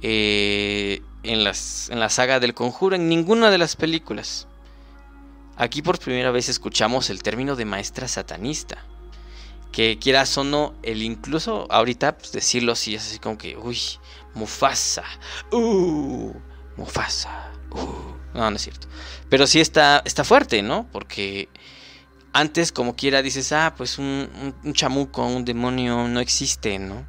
[0.00, 4.48] eh, en, las, en la saga del conjuro, en ninguna de las películas.
[5.58, 8.78] Aquí por primera vez escuchamos el término de maestra satanista.
[9.72, 13.78] Que quieras o no, el incluso ahorita pues, decirlo así es así como que, uy,
[14.32, 15.04] Mufasa.
[15.52, 16.32] Uh,
[16.78, 17.52] Mufasa.
[17.70, 18.15] Uh.
[18.36, 18.86] No, no es cierto.
[19.30, 20.86] Pero sí está, está fuerte, ¿no?
[20.92, 21.48] Porque
[22.34, 27.06] antes, como quiera, dices, ah, pues un, un, chamuco, un demonio no existe, ¿no?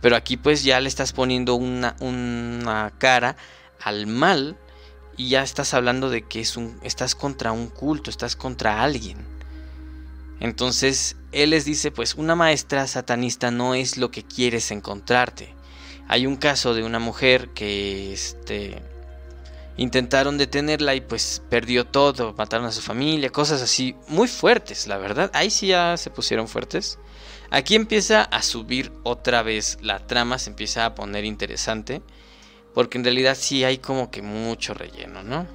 [0.00, 3.36] Pero aquí pues ya le estás poniendo una, una cara
[3.80, 4.56] al mal
[5.16, 9.18] y ya estás hablando de que es un, estás contra un culto, estás contra alguien.
[10.40, 15.54] Entonces él les dice, pues una maestra satanista no es lo que quieres encontrarte.
[16.08, 18.82] Hay un caso de una mujer que este,
[19.76, 24.98] intentaron detenerla y pues perdió todo, mataron a su familia, cosas así muy fuertes, la
[24.98, 25.30] verdad.
[25.34, 26.98] Ahí sí ya se pusieron fuertes.
[27.50, 32.02] Aquí empieza a subir otra vez la trama, se empieza a poner interesante,
[32.74, 35.46] porque en realidad sí hay como que mucho relleno, ¿no?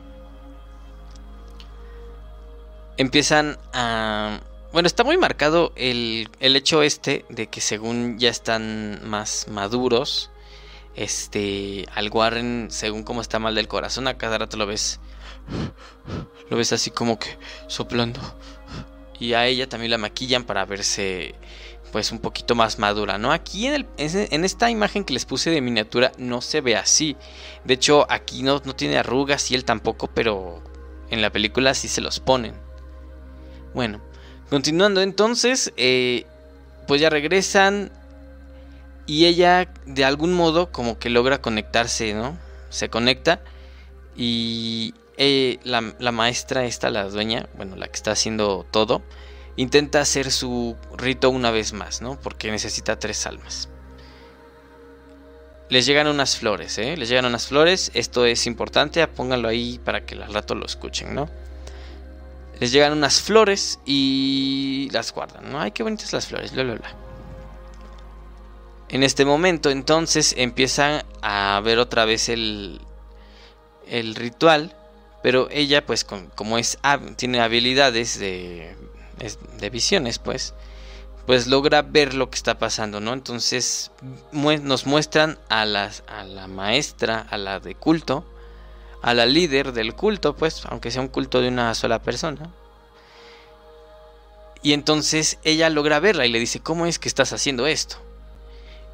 [2.98, 4.42] Empiezan a...
[4.72, 10.30] Bueno, está muy marcado el, el hecho este de que según ya están más maduros,
[10.98, 15.00] este, al Warren, según como está mal del corazón, a cada rato lo ves,
[16.50, 17.38] lo ves así como que
[17.68, 18.20] soplando
[19.20, 21.36] Y a ella también la maquillan para verse
[21.92, 23.32] pues un poquito más madura, ¿no?
[23.32, 27.16] Aquí en, en, esta imagen que les puse de miniatura no se ve así.
[27.64, 30.62] De hecho, aquí no, no tiene arrugas y él tampoco, pero
[31.10, 32.56] en la película sí se los ponen.
[33.74, 34.02] Bueno,
[34.50, 36.26] continuando entonces, eh,
[36.88, 37.92] pues ya regresan
[39.08, 42.38] y ella de algún modo como que logra conectarse, ¿no?
[42.70, 43.40] Se conecta
[44.16, 49.02] y eh, la, maestra esta, la dueña, bueno, la que está haciendo todo,
[49.56, 52.20] intenta hacer su rito una vez más, ¿no?
[52.20, 53.70] Porque necesita tres almas.
[55.70, 56.96] Les llegan unas flores, ¿eh?
[56.98, 61.16] Les llegan unas flores, esto es importante, pónganlo ahí para que al rato lo escuchen,
[61.16, 61.30] ¿no?
[62.60, 65.62] Les llegan unas flores y las guardan, ¿no?
[65.62, 67.07] Ay, qué bonitas las flores, bla, bla, bla.
[68.90, 72.80] En este momento entonces empiezan a ver otra vez el,
[73.88, 74.76] el ritual,
[75.22, 76.78] pero ella pues como es
[77.18, 78.76] tiene habilidades de,
[79.60, 80.54] de visiones pues,
[81.26, 83.12] pues logra ver lo que está pasando, ¿no?
[83.12, 83.92] Entonces
[84.32, 88.24] nos muestran a, las, a la maestra, a la de culto,
[89.02, 92.50] a la líder del culto, pues, aunque sea un culto de una sola persona.
[94.64, 98.07] Y entonces ella logra verla y le dice, ¿cómo es que estás haciendo esto?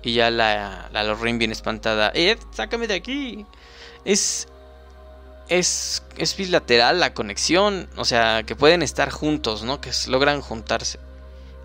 [0.03, 3.45] Y ya la, la Lorraine bien espantada, Ed, sácame de aquí.
[4.05, 4.47] Es,
[5.47, 9.79] es, es bilateral la conexión, o sea, que pueden estar juntos, ¿no?
[9.79, 10.99] Que logran juntarse.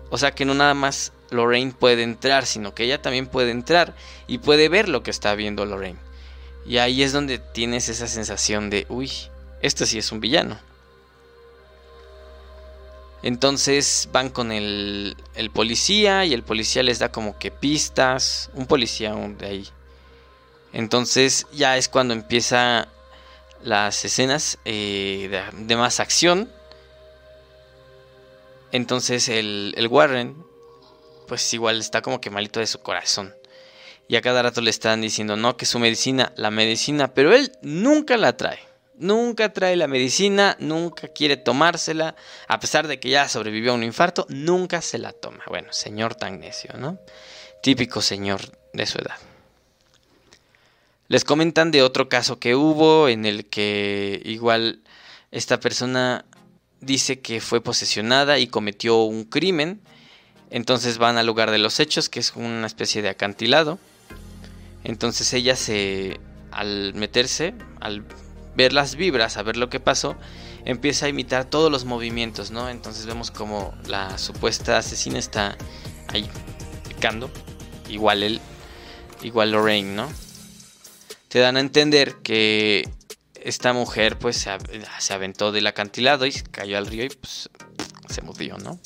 [0.09, 3.93] O sea, que no nada más Lorraine puede entrar, sino que ella también puede entrar
[4.27, 5.99] y puede ver lo que está viendo Lorraine.
[6.65, 9.11] Y ahí es donde tienes esa sensación de, uy,
[9.61, 10.59] esto sí es un villano.
[13.21, 18.65] Entonces van con el, el, policía y el policía les da como que pistas, un
[18.65, 19.67] policía de ahí.
[20.71, 22.87] Entonces ya es cuando empieza
[23.61, 26.49] las escenas eh, de, más acción.
[28.71, 30.45] Entonces el, el Warren,
[31.27, 33.35] pues igual está como que malito de su corazón.
[34.07, 37.51] Y a cada rato le están diciendo, no, que su medicina, la medicina, pero él
[37.61, 38.68] nunca la trae.
[38.99, 42.15] Nunca trae la medicina, nunca quiere tomársela,
[42.49, 45.41] a pesar de que ya sobrevivió a un infarto, nunca se la toma.
[45.47, 46.99] Bueno, señor tan necio, ¿no?
[47.63, 48.41] Típico señor
[48.73, 49.15] de su edad.
[51.07, 54.81] Les comentan de otro caso que hubo en el que igual
[55.31, 56.25] esta persona
[56.81, 59.79] dice que fue posesionada y cometió un crimen.
[60.49, 63.79] Entonces van al lugar de los hechos, que es una especie de acantilado.
[64.83, 66.19] Entonces ella se,
[66.51, 68.03] al meterse, al
[68.55, 70.17] ver las vibras, a ver lo que pasó,
[70.65, 72.69] empieza a imitar todos los movimientos, ¿no?
[72.69, 75.57] Entonces vemos como la supuesta asesina está
[76.07, 76.29] ahí
[76.87, 77.29] picando,
[77.89, 78.41] igual él,
[79.21, 80.09] igual Lorraine, ¿no?
[81.27, 82.89] Te dan a entender que
[83.35, 84.51] esta mujer pues se,
[84.99, 87.49] se aventó del acantilado y cayó al río y pues
[88.09, 88.79] se murió, ¿no?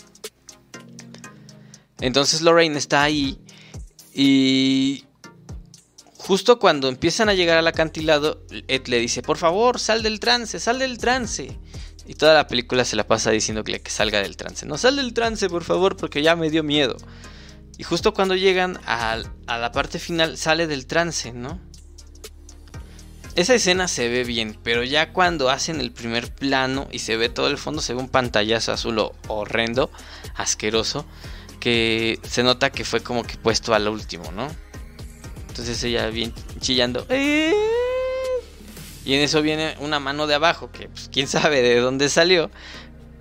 [2.00, 3.40] Entonces Lorraine está ahí
[4.14, 5.06] y
[6.26, 10.58] Justo cuando empiezan a llegar al acantilado, Ed le dice, por favor, sal del trance,
[10.58, 11.60] sal del trance.
[12.08, 14.66] Y toda la película se la pasa diciéndole que salga del trance.
[14.66, 16.96] No, sal del trance, por favor, porque ya me dio miedo.
[17.78, 19.18] Y justo cuando llegan a,
[19.48, 21.60] a la parte final, sale del trance, ¿no?
[23.36, 27.28] Esa escena se ve bien, pero ya cuando hacen el primer plano y se ve
[27.28, 29.92] todo el fondo, se ve un pantallazo azul horrendo,
[30.36, 31.06] asqueroso,
[31.60, 34.63] que se nota que fue como que puesto al último, ¿no?
[35.54, 37.06] Entonces ella bien chillando.
[37.10, 37.54] Eh".
[39.06, 42.50] Y en eso viene una mano de abajo, que pues, quién sabe de dónde salió.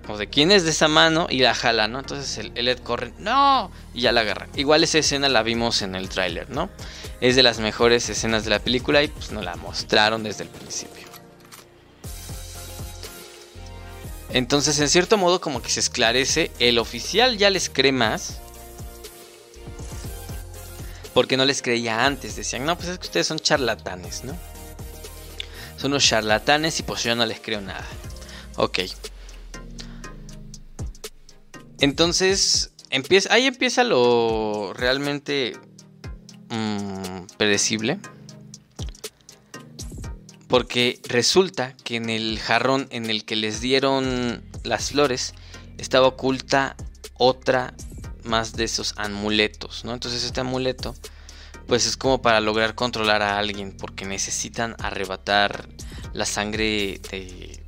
[0.07, 1.99] O de quién es de esa mano y la jala, ¿no?
[1.99, 3.71] Entonces el, Ed corre, ¡no!
[3.93, 4.47] Y ya la agarra.
[4.55, 6.71] Igual esa escena la vimos en el tráiler, ¿no?
[7.21, 10.49] Es de las mejores escenas de la película y pues nos la mostraron desde el
[10.49, 11.07] principio.
[14.31, 18.41] Entonces, en cierto modo, como que se esclarece, el oficial ya les cree más
[21.13, 22.35] porque no les creía antes.
[22.35, 24.37] Decían, no, pues es que ustedes son charlatanes, ¿no?
[25.77, 27.85] Son unos charlatanes y pues yo no les creo nada.
[28.55, 28.79] Ok.
[31.79, 35.57] Entonces, empieza, ahí empieza lo realmente
[36.49, 37.99] mm, predecible.
[40.47, 45.33] Porque resulta que en el jarrón en el que les dieron las flores
[45.79, 46.75] estaba oculta
[47.15, 47.73] otra
[48.25, 49.93] más de esos amuletos, ¿no?
[49.93, 50.95] Entonces este amuleto
[51.67, 55.69] pues es como para lograr controlar a alguien porque necesitan arrebatar
[56.13, 57.63] la sangre de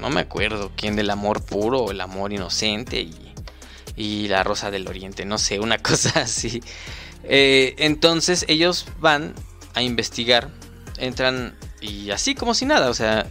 [0.00, 3.08] no me acuerdo quién del amor puro o el amor inocente
[3.96, 6.62] y, la rosa del oriente, no sé, una cosa así.
[7.24, 9.34] Eh, entonces ellos van
[9.74, 10.50] a investigar,
[10.98, 13.26] entran y así como si nada, o sea,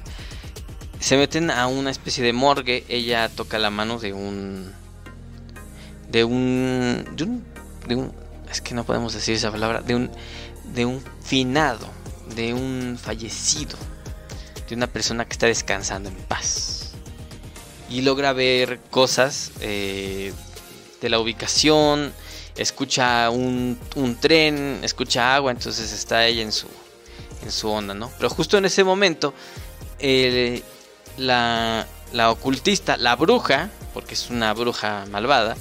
[0.99, 2.83] Se meten a una especie de morgue.
[2.87, 4.73] Ella toca la mano de un.
[6.15, 7.03] De un.
[7.85, 8.13] De un.
[8.49, 9.81] Es que no podemos decir esa palabra.
[9.81, 10.09] De un.
[10.73, 11.89] De un finado.
[12.37, 13.77] De un fallecido.
[14.69, 16.91] De una persona que está descansando en paz.
[17.89, 20.31] Y logra ver cosas eh,
[21.01, 22.13] de la ubicación.
[22.55, 24.79] Escucha un, un tren.
[24.83, 25.51] Escucha agua.
[25.51, 26.67] Entonces está ella en su.
[27.43, 28.09] En su onda, ¿no?
[28.15, 29.33] Pero justo en ese momento.
[31.17, 35.57] La, la ocultista, la bruja, porque es una bruja malvada,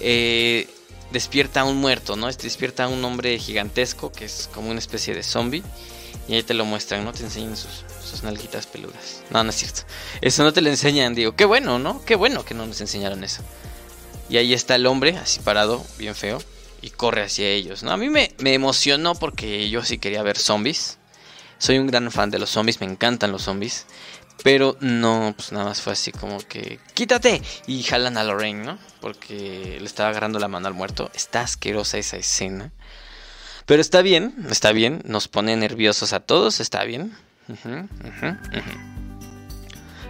[0.00, 0.68] eh,
[1.12, 2.28] despierta a un muerto, ¿no?
[2.28, 5.62] Este despierta a un hombre gigantesco que es como una especie de zombie.
[6.28, 7.12] Y ahí te lo muestran, ¿no?
[7.12, 9.22] Te enseñan sus, sus nalguitas peludas.
[9.30, 9.82] No, no es cierto.
[10.20, 11.34] Eso no te lo enseñan, digo.
[11.34, 12.04] Qué bueno, ¿no?
[12.04, 13.42] Qué bueno que no nos enseñaron eso.
[14.28, 16.42] Y ahí está el hombre, así parado, bien feo.
[16.82, 17.92] Y corre hacia ellos, ¿no?
[17.92, 20.98] A mí me, me emocionó porque yo sí quería ver zombies.
[21.58, 23.86] Soy un gran fan de los zombies, me encantan los zombies.
[24.42, 28.78] Pero no, pues nada más fue así como que quítate y jalan a Lorraine, ¿no?
[29.00, 31.10] Porque le estaba agarrando la mano al muerto.
[31.14, 32.70] Está asquerosa esa escena.
[33.66, 35.02] Pero está bien, está bien.
[35.04, 37.16] Nos pone nerviosos a todos, está bien.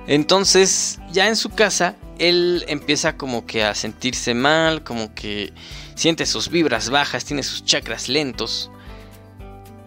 [0.07, 5.53] Entonces, ya en su casa, él empieza como que a sentirse mal, como que
[5.95, 8.71] siente sus vibras bajas, tiene sus chakras lentos.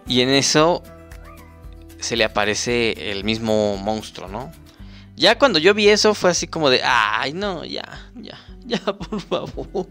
[0.06, 0.82] Y en eso
[2.02, 4.52] se le aparece el mismo monstruo, ¿no?
[5.14, 9.20] Ya cuando yo vi eso fue así como de, ay, no, ya, ya, ya, por
[9.20, 9.86] favor.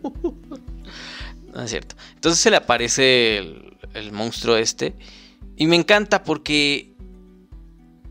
[1.53, 1.95] No es cierto.
[2.15, 3.37] Entonces se le aparece
[3.93, 4.95] el, monstruo este.
[5.55, 6.95] Y me encanta porque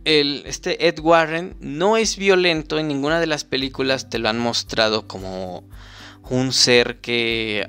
[0.04, 2.78] el, este Ed Warren no es violento.
[2.78, 5.68] En ninguna de las películas te lo han mostrado como
[6.28, 7.68] un ser que,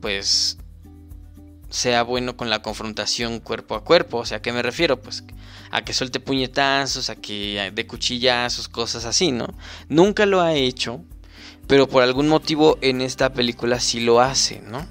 [0.00, 0.58] pues,
[1.68, 4.18] sea bueno con la confrontación cuerpo a cuerpo.
[4.18, 5.00] O sea, ¿a qué me refiero?
[5.00, 5.24] Pues
[5.70, 9.48] a que suelte puñetazos, a que de cuchillazos, cosas así, ¿no?
[9.88, 11.02] Nunca lo ha hecho,
[11.66, 14.86] pero por algún motivo en esta película sí lo hace, ¿no?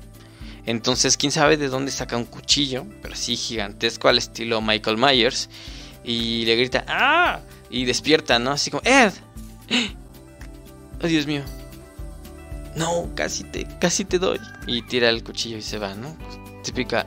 [0.65, 5.49] Entonces, quién sabe de dónde saca un cuchillo, pero así gigantesco al estilo Michael Myers,
[6.03, 7.41] y le grita, ¡ah!
[7.69, 8.51] Y despierta, ¿no?
[8.51, 9.13] Así como, ¡Ed!
[11.03, 11.43] ¡Oh, Dios mío!
[12.75, 14.39] No, casi te, casi te doy.
[14.67, 16.15] Y tira el cuchillo y se va, ¿no?
[16.63, 17.05] típica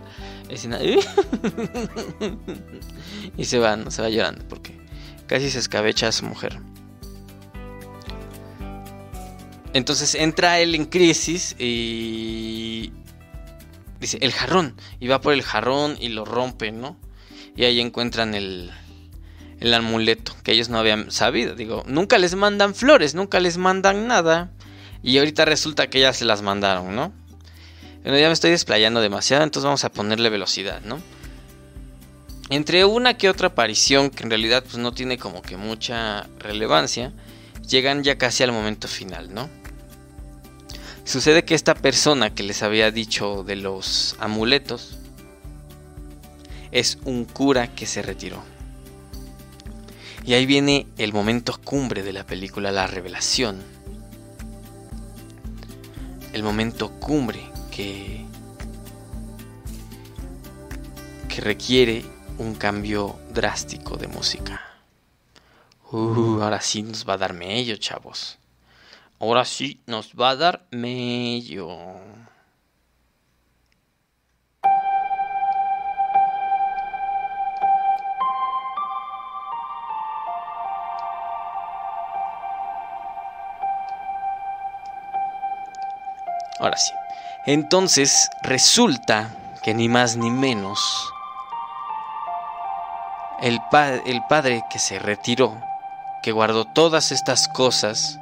[3.36, 3.90] y se va, ¿no?
[3.90, 4.78] Se va llorando porque
[5.26, 6.60] casi se escabecha a su mujer.
[9.72, 12.92] Entonces entra él en crisis y
[14.00, 14.74] dice, el jarrón.
[15.00, 16.96] Y va por el jarrón y lo rompe, ¿no?
[17.56, 18.70] Y ahí encuentran el,
[19.60, 21.54] el amuleto que ellos no habían sabido.
[21.54, 24.52] Digo, nunca les mandan flores, nunca les mandan nada.
[25.02, 27.12] Y ahorita resulta que ya se las mandaron, ¿no?
[28.02, 31.00] Bueno, ya me estoy desplayando demasiado, entonces vamos a ponerle velocidad, ¿no?
[32.50, 37.12] Entre una que otra aparición, que en realidad pues, no tiene como que mucha relevancia,
[37.68, 39.48] llegan ya casi al momento final, ¿no?
[41.04, 44.98] Sucede que esta persona que les había dicho de los amuletos
[46.72, 48.42] es un cura que se retiró.
[50.24, 53.62] Y ahí viene el momento cumbre de la película, la revelación.
[56.32, 58.24] El momento cumbre que,
[61.38, 62.04] requiere
[62.38, 64.60] un cambio drástico de música.
[65.90, 68.38] Uh, ahora sí nos va a dar mello, chavos.
[69.18, 71.68] Ahora sí nos va a dar mello.
[86.60, 86.92] Ahora sí.
[87.46, 89.30] Entonces resulta
[89.62, 91.12] que ni más ni menos
[93.40, 93.58] el,
[94.06, 95.60] el padre que se retiró,
[96.22, 98.20] que guardó todas estas cosas,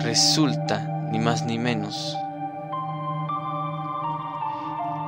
[0.00, 0.80] resulta
[1.10, 2.16] ni más ni menos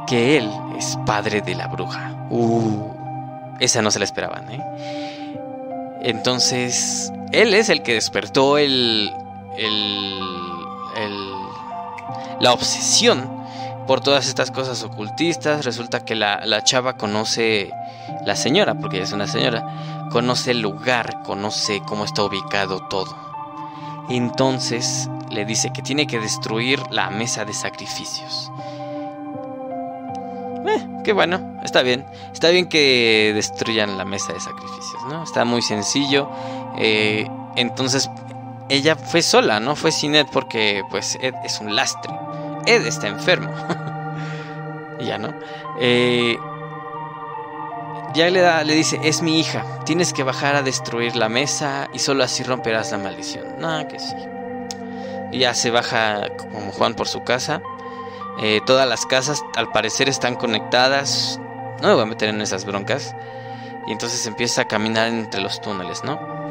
[0.06, 2.14] que él es padre de la bruja.
[2.30, 2.92] Uh,
[3.58, 4.62] esa no se la esperaban, ¿eh?
[6.02, 9.12] Entonces, él es el que despertó el,
[9.56, 10.20] el,
[10.96, 11.35] el
[12.40, 13.36] la obsesión
[13.86, 15.64] por todas estas cosas ocultistas.
[15.64, 17.72] Resulta que la, chava conoce,
[18.24, 23.16] la señora, porque ella es una señora, conoce el lugar, conoce cómo está ubicado todo.
[24.08, 28.50] Entonces le dice que tiene que destruir la mesa de sacrificios.
[30.68, 32.04] Eh, qué bueno, está bien.
[32.32, 35.22] Está bien que destruyan la mesa de sacrificios, ¿no?
[35.22, 36.28] Está muy sencillo.
[36.78, 38.10] Eh, entonces
[38.68, 42.12] ella fue sola, no fue sin Ed porque pues Ed es un lastre.
[42.66, 43.52] Ed está enfermo.
[45.00, 45.32] ya no.
[45.80, 46.36] Eh,
[48.14, 51.88] ya le, da, le dice, es mi hija, tienes que bajar a destruir la mesa
[51.92, 53.56] y solo así romperás la maldición.
[53.58, 54.16] No, que sí.
[55.32, 57.60] Y ya se baja como Juan por su casa.
[58.40, 61.38] Eh, todas las casas al parecer están conectadas.
[61.82, 63.14] No me voy a meter en esas broncas.
[63.86, 66.45] Y entonces empieza a caminar entre los túneles, ¿no?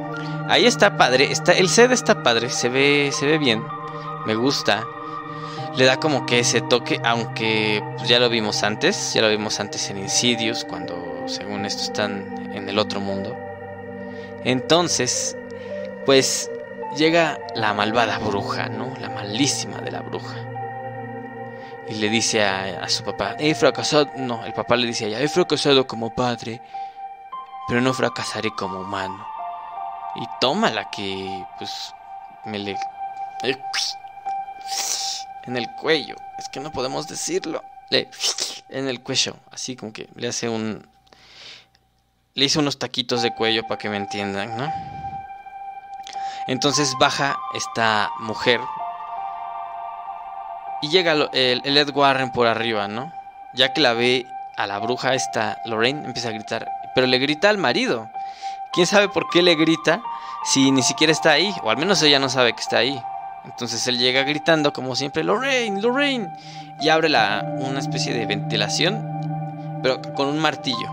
[0.48, 3.64] Ahí está padre, está, el set está padre, se ve, se ve bien,
[4.26, 4.86] me gusta.
[5.76, 9.60] Le da como que ese toque, aunque pues, ya lo vimos antes, ya lo vimos
[9.60, 13.36] antes en Insidious, cuando según esto están en el otro mundo.
[14.44, 15.36] Entonces,
[16.06, 16.52] pues
[16.96, 18.94] llega la malvada bruja, ¿no?
[19.02, 20.38] La malísima de la bruja.
[21.90, 25.22] Y le dice a, su papá, he fracasado, no, el papá le dice a ella,
[25.22, 26.62] he fracasado como padre,
[27.68, 29.35] pero no fracasaré como humano.
[30.16, 31.72] Y tómala que, pues,
[32.46, 32.78] me le...
[35.44, 37.64] En el cuello, es que no podemos decirlo.
[37.90, 38.10] Le...
[38.70, 40.88] En el cuello, así como que le hace un...
[42.34, 44.72] Le hice unos taquitos de cuello para que me entiendan, ¿no?
[46.48, 48.60] Entonces baja esta mujer
[50.82, 51.30] y llega el,
[51.64, 53.12] el, Ed Warren por arriba, ¿no?
[53.56, 57.50] Ya que la ve a la bruja esta Lorraine, empieza a gritar, pero le grita
[57.50, 58.10] al marido.
[58.76, 60.04] ¿Quién sabe por qué le grita
[60.44, 61.56] si ni siquiera está ahí?
[61.64, 63.02] O al menos ella no sabe que está ahí.
[63.46, 66.30] Entonces él llega gritando como siempre, Lorraine, Lorraine.
[66.82, 70.92] Y abre una especie de ventilación, pero con un martillo.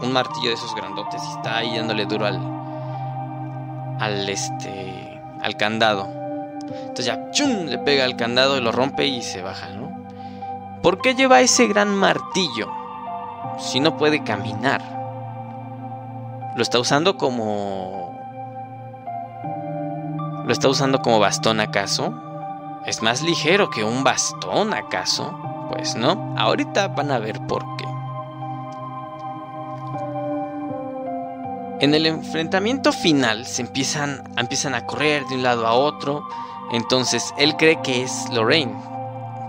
[0.00, 1.20] Un martillo de esos grandotes.
[1.24, 2.40] Y está ahí dándole duro al,
[3.98, 6.08] al, este, al candado.
[6.70, 7.66] Entonces ya, ¡chum!
[7.66, 9.90] Le pega al candado y lo rompe y se baja, ¿no?
[10.84, 12.72] ¿Por qué lleva ese gran martillo
[13.58, 15.01] si no puede caminar?
[16.54, 18.12] ¿Lo está usando como...
[20.44, 22.12] ¿Lo está usando como bastón acaso?
[22.84, 25.32] ¿Es más ligero que un bastón acaso?
[25.70, 27.84] Pues no, ahorita van a ver por qué.
[31.80, 36.22] En el enfrentamiento final se empiezan, empiezan a correr de un lado a otro.
[36.72, 38.74] Entonces él cree que es Lorraine.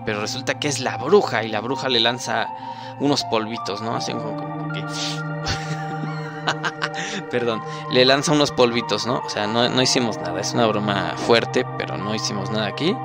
[0.05, 1.43] Pero resulta que es la bruja.
[1.43, 2.47] Y la bruja le lanza
[2.99, 3.95] unos polvitos, ¿no?
[3.95, 4.83] Hacen como que.
[7.31, 7.61] Perdón.
[7.91, 9.21] Le lanza unos polvitos, ¿no?
[9.25, 10.39] O sea, no, no, hicimos nada.
[10.39, 12.95] Es una broma fuerte, pero no hicimos nada aquí.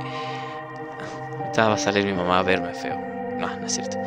[1.39, 2.99] Ahorita va a salir mi mamá a verme feo.
[3.39, 3.99] No, no es cierto.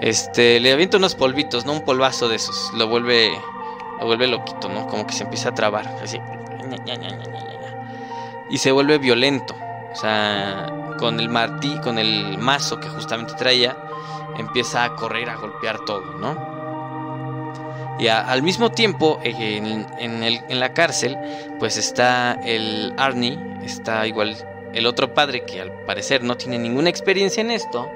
[0.00, 1.72] Este, le avienta unos polvitos, ¿no?
[1.72, 2.72] Un polvazo de esos.
[2.74, 3.30] Lo vuelve
[3.98, 4.86] lo vuelve loquito, ¿no?
[4.86, 6.20] Como que se empieza a trabar, así.
[8.50, 9.54] Y se vuelve violento.
[9.92, 10.66] O sea,
[10.98, 13.76] con el martí, con el mazo que justamente traía,
[14.36, 16.53] empieza a correr, a golpear todo, ¿no?
[17.98, 21.16] Y al mismo tiempo, en, en, la cárcel,
[21.60, 24.36] pues está el Arnie, está igual
[24.72, 27.88] el otro padre que al parecer no tiene ninguna experiencia en esto.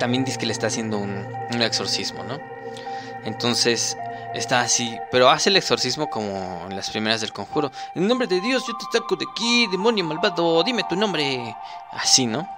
[0.00, 1.24] También dice que le está haciendo un,
[1.54, 2.40] un exorcismo, ¿no?
[3.24, 3.96] Entonces
[4.34, 7.70] está así, pero hace el exorcismo como en las primeras del conjuro.
[7.94, 11.56] En nombre de Dios, yo te saco de aquí, demonio malvado, dime tu nombre.
[11.92, 12.48] Así, ¿no?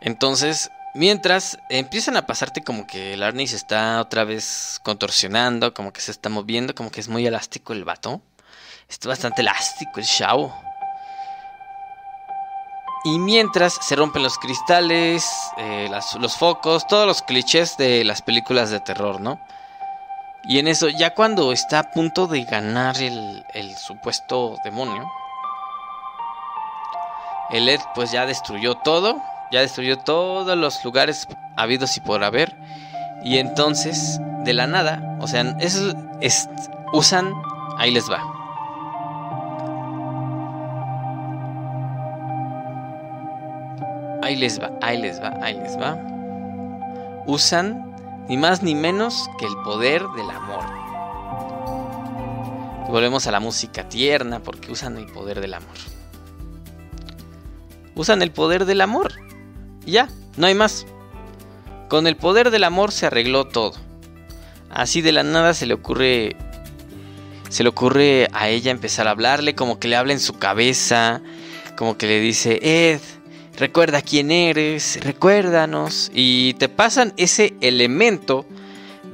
[0.00, 5.92] Entonces, mientras empiezan a pasarte como que el Arnie se está otra vez contorsionando, como
[5.92, 8.20] que se está moviendo, como que es muy elástico el vato.
[8.88, 10.54] Está bastante elástico el chavo.
[13.04, 15.24] Y mientras se rompen los cristales,
[15.56, 15.88] eh,
[16.18, 19.40] los focos, todos los clichés de las películas de terror, ¿no?
[20.44, 25.10] Y en eso, ya cuando está a punto de ganar el, el supuesto demonio,
[27.50, 31.26] el Ed pues ya destruyó todo, ya destruyó todos los lugares
[31.56, 32.56] habidos y por haber.
[33.22, 35.56] Y entonces, de la nada, o sea,
[36.92, 37.34] usan,
[37.76, 38.22] ahí les va.
[44.22, 45.98] Ahí les va, ahí les va, ahí les va.
[47.26, 47.94] Usan
[48.28, 50.64] ni más ni menos que el poder del amor.
[52.88, 55.76] Volvemos a la música tierna porque usan el poder del amor.
[57.94, 59.12] Usan el poder del amor.
[59.86, 60.86] Y ya, no hay más.
[61.88, 63.74] Con el poder del amor se arregló todo.
[64.70, 66.36] Así de la nada se le ocurre
[67.50, 71.20] se le ocurre a ella empezar a hablarle, como que le habla en su cabeza,
[71.76, 73.00] como que le dice, Ed,
[73.58, 76.12] recuerda quién eres, recuérdanos.
[76.14, 78.46] Y te pasan ese elemento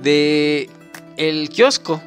[0.03, 0.69] de
[1.17, 2.03] el kiosco.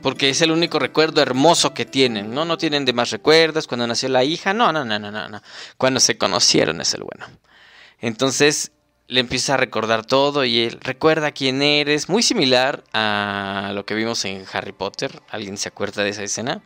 [0.00, 2.44] Porque es el único recuerdo hermoso que tienen, ¿no?
[2.44, 3.66] No tienen demás recuerdos.
[3.66, 5.42] Cuando nació la hija, no, no, no, no, no, no.
[5.78, 7.26] Cuando se conocieron es el bueno.
[8.04, 8.70] Entonces
[9.08, 12.10] le empieza a recordar todo y él recuerda quién eres.
[12.10, 15.22] Muy similar a lo que vimos en Harry Potter.
[15.30, 16.62] ¿Alguien se acuerda de esa escena?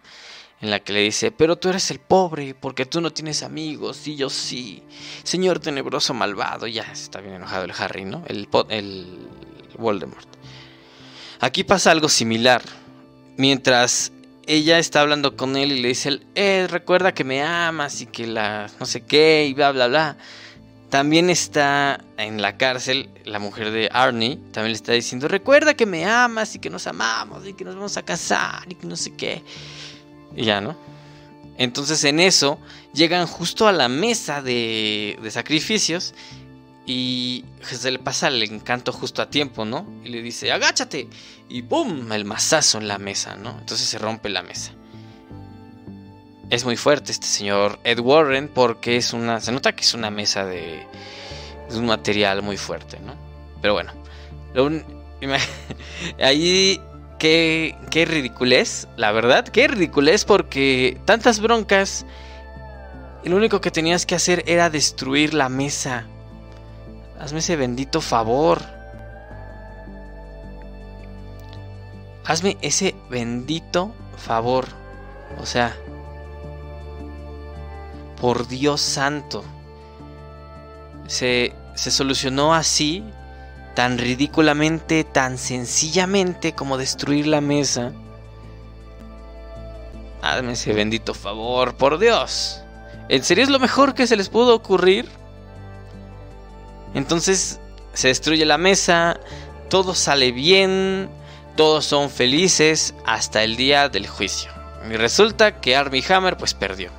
[0.61, 4.05] en la que le dice, pero tú eres el pobre porque tú no tienes amigos
[4.09, 4.82] y yo sí.
[5.22, 8.24] Señor tenebroso malvado, ya está bien enojado el Harry, ¿no?
[8.26, 9.28] El, el
[9.78, 10.26] Voldemort.
[11.39, 12.62] Aquí pasa algo similar.
[13.36, 14.11] Mientras
[14.49, 18.26] ella está hablando con él y le dice, eh, recuerda que me amas y que
[18.26, 20.16] la no sé qué y bla, bla, bla.
[20.91, 25.84] También está en la cárcel la mujer de Arnie, también le está diciendo, recuerda que
[25.84, 28.97] me amas y que nos amamos y que nos vamos a casar y que no
[28.97, 29.43] sé qué.
[30.34, 30.76] Y ya, ¿no?
[31.59, 32.59] Entonces en eso
[32.95, 36.14] llegan justo a la mesa de, sacrificios
[36.86, 39.86] y se le pasa el encanto justo a tiempo, ¿no?
[40.05, 41.09] Y le dice, agáchate.
[41.51, 42.11] Y ¡pum!
[42.12, 43.59] El mazazo en la mesa, ¿no?
[43.59, 44.72] Entonces se rompe la mesa.
[46.51, 49.40] Es muy fuerte este señor Ed Warren porque es una...
[49.40, 50.86] Se nota que es una mesa de...
[51.68, 53.14] Es un material muy fuerte, ¿no?
[53.61, 53.92] Pero bueno.
[56.20, 56.80] ahí...
[57.18, 59.46] Qué, qué ridiculez, la verdad.
[59.46, 62.07] Qué ridiculez porque tantas broncas...
[63.24, 66.07] Lo único que tenías que hacer era destruir la mesa
[67.18, 68.62] Hazme ese bendito favor.
[72.24, 74.66] Hazme ese bendito favor.
[75.40, 75.76] O sea,
[78.21, 79.45] por Dios santo.
[81.07, 83.05] Se, se solucionó así,
[83.75, 87.93] tan ridículamente, tan sencillamente como destruir la mesa.
[90.21, 92.61] Hazme ese bendito favor, por Dios.
[93.09, 95.09] ¿En serio es lo mejor que se les pudo ocurrir?
[96.95, 97.61] Entonces
[97.93, 99.21] se destruye la mesa,
[99.71, 101.09] todo sale bien,
[101.57, 104.51] todos son felices hasta el día del juicio.
[104.91, 106.91] Y resulta que Armie Hammer pues perdió.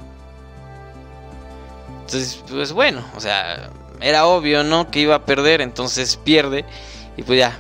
[2.10, 3.70] Entonces, pues bueno, o sea,
[4.02, 4.90] era obvio, ¿no?
[4.90, 6.66] Que iba a perder, entonces pierde.
[7.18, 7.60] Y pues ya,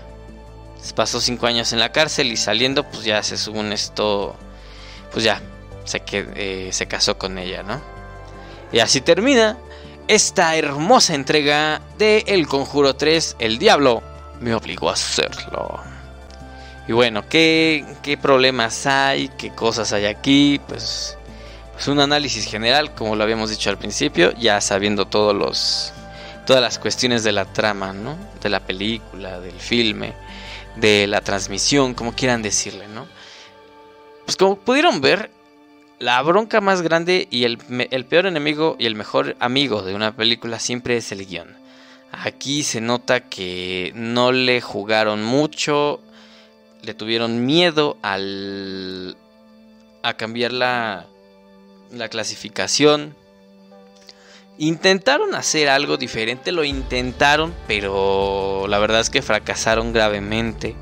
[0.95, 4.35] pasó cinco años en la cárcel y saliendo, pues ya se según esto,
[5.11, 5.39] pues ya,
[5.83, 7.79] se, eh, se casó con ella, ¿no?
[8.71, 9.55] Y así termina
[10.07, 14.01] esta hermosa entrega de El Conjuro 3, El Diablo
[14.39, 15.79] me obligó a hacerlo.
[16.87, 19.29] Y bueno, ¿qué, problemas hay?
[19.37, 20.59] ¿Qué cosas hay aquí?
[20.67, 21.18] Pues,
[21.79, 25.93] pues, un análisis general, como lo habíamos dicho al principio, ya sabiendo todos los,
[26.45, 28.17] todas las cuestiones de la trama, ¿no?
[28.43, 30.13] De la película, del filme,
[30.75, 33.07] de la transmisión, como quieran decirle, ¿no?
[34.25, 35.31] Pues como pudieron ver,
[35.99, 40.59] la bronca más grande y el, peor enemigo y el mejor amigo de una película
[40.59, 41.55] siempre es el guion.
[42.11, 46.01] Aquí se nota que no le jugaron mucho,
[46.81, 49.15] le tuvieron miedo al,
[50.03, 51.05] a cambiar la,
[51.91, 53.15] la clasificación.
[54.57, 60.75] Intentaron hacer algo diferente, lo intentaron, pero la verdad es que fracasaron gravemente.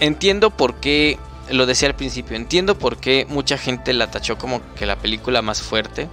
[0.00, 1.18] entiendo por qué
[1.50, 5.42] lo decía al principio, entiendo por qué mucha gente la tachó como que la película
[5.42, 6.08] más fuerte.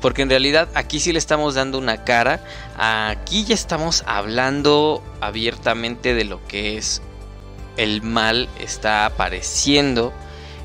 [0.00, 2.42] Porque en realidad aquí sí le estamos dando una cara.
[2.76, 7.02] Aquí ya estamos hablando abiertamente de lo que es
[7.76, 10.12] el mal está apareciendo.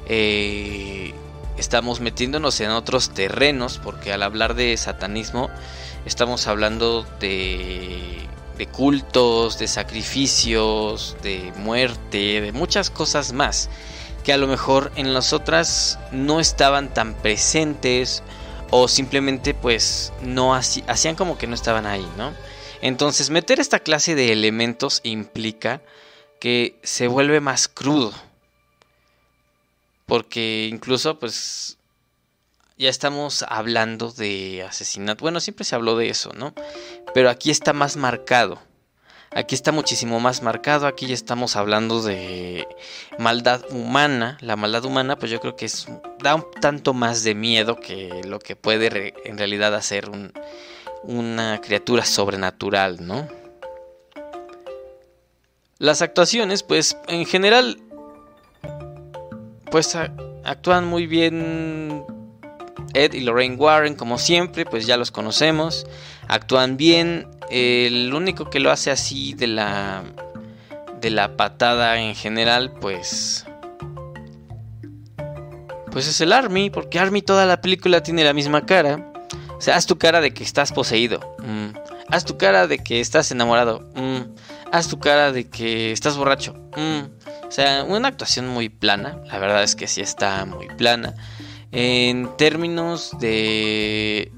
[0.08, 1.14] Eh,
[1.58, 3.80] estamos metiéndonos en otros terrenos.
[3.84, 5.50] Porque al hablar de satanismo
[6.06, 8.28] estamos hablando de
[8.62, 13.70] de cultos, de sacrificios, de muerte, de muchas cosas más
[14.24, 18.22] que a lo mejor en las otras no estaban tan presentes
[18.70, 22.34] o simplemente pues no hacían como que no estaban ahí, ¿no?
[22.82, 25.82] Entonces meter esta clase de elementos implica
[26.42, 28.12] que se vuelve más crudo.
[30.08, 31.78] Porque incluso pues
[32.78, 35.22] ya estamos hablando de asesinato.
[35.22, 36.54] Bueno, siempre se habló de eso, ¿no?
[37.14, 38.60] Pero aquí está más marcado.
[39.30, 40.88] Aquí está muchísimo más marcado.
[40.88, 42.68] Aquí ya estamos hablando de
[43.20, 44.40] maldad humana.
[44.42, 45.86] La maldad humana, pues yo creo que es,
[46.24, 50.10] da un tanto más de miedo que lo que puede en realidad hacer
[51.04, 53.41] una criatura sobrenatural, ¿no?
[55.82, 57.82] Las actuaciones, pues en general,
[59.72, 59.98] pues
[60.46, 62.06] actúan muy bien
[62.94, 65.88] Ed y Lorraine Warren, como siempre, pues ya los conocemos.
[66.28, 67.28] Actúan bien.
[67.50, 70.04] El único que lo hace así de la
[71.02, 73.48] de la patada en general, pues
[75.92, 79.12] pues es el Army, porque Army toda la película tiene la misma cara.
[79.58, 81.20] O sea, haz tu cara de que estás poseído.
[81.40, 81.76] Mm.
[82.08, 83.90] Haz tu cara de que estás enamorado.
[83.96, 84.36] Mm.
[84.72, 86.54] Haz tu cara de que estás borracho.
[86.78, 87.02] Mm.
[87.48, 89.22] O sea, una actuación muy plana.
[89.26, 91.14] La verdad es que sí está muy plana.
[91.72, 94.32] En términos de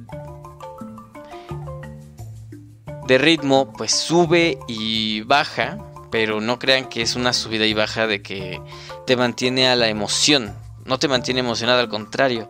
[3.07, 5.77] de ritmo, pues sube y baja,
[6.09, 8.61] pero no crean que es una subida y baja de que
[9.05, 10.55] te mantiene a la emoción,
[10.85, 12.49] no te mantiene emocionado, al contrario.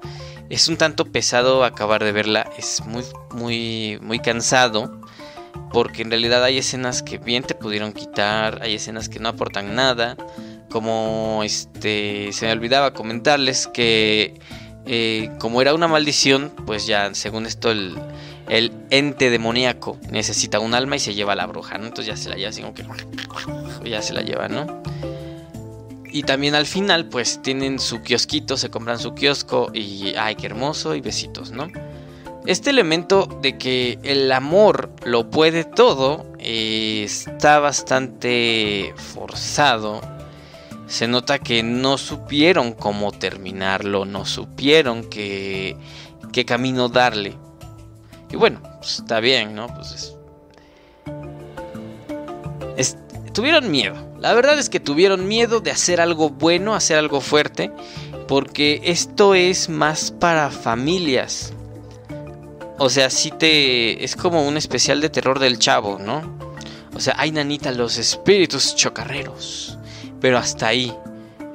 [0.50, 5.03] Es un tanto pesado acabar de verla, es muy muy muy cansado
[5.74, 9.76] porque en realidad hay escenas que bien te pudieron quitar, hay escenas que no aportan
[9.76, 10.16] nada,
[10.70, 14.40] como este se me olvidaba comentarles que
[14.86, 17.98] eh, como era una maldición, pues ya según esto el,
[18.92, 21.88] ente demoníaco necesita un alma y se lleva a la bruja, ¿no?
[21.88, 22.62] Entonces ya se la lleva así
[23.84, 24.84] que ya se la lleva, ¿no?
[26.12, 30.46] Y también al final, pues tienen su kiosquito, se compran su kiosco y ay, qué
[30.46, 31.68] hermoso y besitos, ¿no?
[32.46, 40.02] Este elemento de que el amor lo puede todo eh, está bastante forzado.
[40.88, 45.78] Se nota que no supieron cómo terminarlo, no supieron qué,
[46.34, 47.38] qué camino darle.
[48.30, 49.68] Y bueno, pues, está bien, ¿no?
[49.68, 50.18] Pues
[53.34, 53.96] tuvieron miedo.
[54.20, 57.72] La verdad es que tuvieron miedo de hacer algo bueno, hacer algo fuerte,
[58.28, 61.54] porque esto es más para familias.
[62.84, 64.04] O sea, si te.
[64.04, 66.38] Es como un especial de terror del chavo, ¿no?
[66.94, 69.78] O sea, hay nanita los espíritus chocarreros.
[70.20, 70.94] Pero hasta ahí.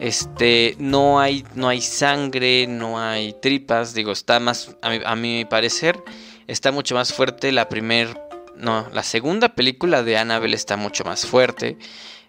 [0.00, 0.74] Este.
[0.78, 1.44] No hay.
[1.54, 2.66] No hay sangre.
[2.66, 3.92] No hay tripas.
[3.92, 4.74] Digo, está más.
[4.80, 6.02] A mi, parecer.
[6.46, 8.18] Está mucho más fuerte la primer.
[8.56, 11.76] No, la segunda película de Annabelle está mucho más fuerte.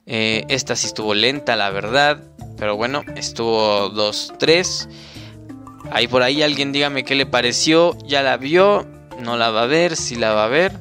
[0.08, 2.22] Eh, esta sí estuvo lenta, la verdad.
[2.58, 4.89] Pero bueno, estuvo 2-3.
[5.91, 7.97] Ahí por ahí alguien dígame qué le pareció.
[8.05, 8.87] ¿Ya la vio?
[9.19, 9.95] ¿No la va a ver?
[9.95, 10.73] ¿Sí la va a ver?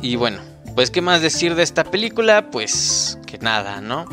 [0.00, 0.40] Y bueno,
[0.74, 2.50] pues qué más decir de esta película?
[2.50, 4.06] Pues que nada, ¿no?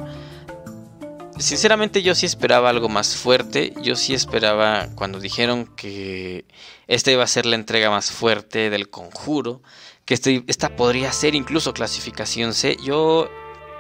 [1.40, 3.74] Sinceramente yo sí esperaba algo más fuerte.
[3.82, 6.46] Yo sí esperaba cuando dijeron que
[6.88, 9.62] esta iba a ser la entrega más fuerte del conjuro.
[10.04, 12.78] Que este, esta podría ser incluso clasificación C.
[12.84, 13.30] Yo...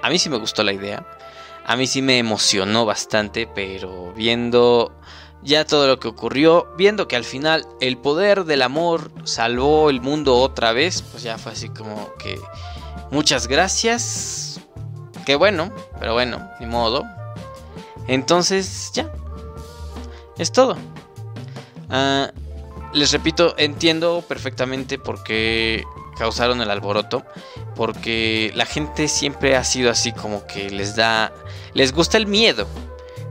[0.01, 1.05] A mí sí me gustó la idea.
[1.69, 4.91] A mí sí me emocionó bastante, pero viendo
[5.43, 10.01] ya todo lo que ocurrió, viendo que al final el poder del amor salvó el
[10.01, 12.41] mundo otra vez, pues ya fue así como que
[13.11, 14.61] muchas gracias.
[15.27, 17.03] Que bueno, pero bueno, ni modo.
[18.07, 19.11] Entonces ya,
[20.39, 20.75] es todo.
[21.91, 22.31] Ah,
[22.93, 25.83] les repito, entiendo perfectamente por qué
[26.19, 27.23] causaron el alboroto,
[27.75, 31.31] porque la gente siempre ha sido así como que les da,
[31.73, 32.67] les gusta el miedo,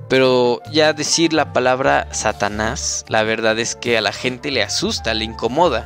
[0.08, 5.14] pero ya decir la palabra Satanás, la verdad es que a la gente le asusta,
[5.14, 5.84] le incomoda.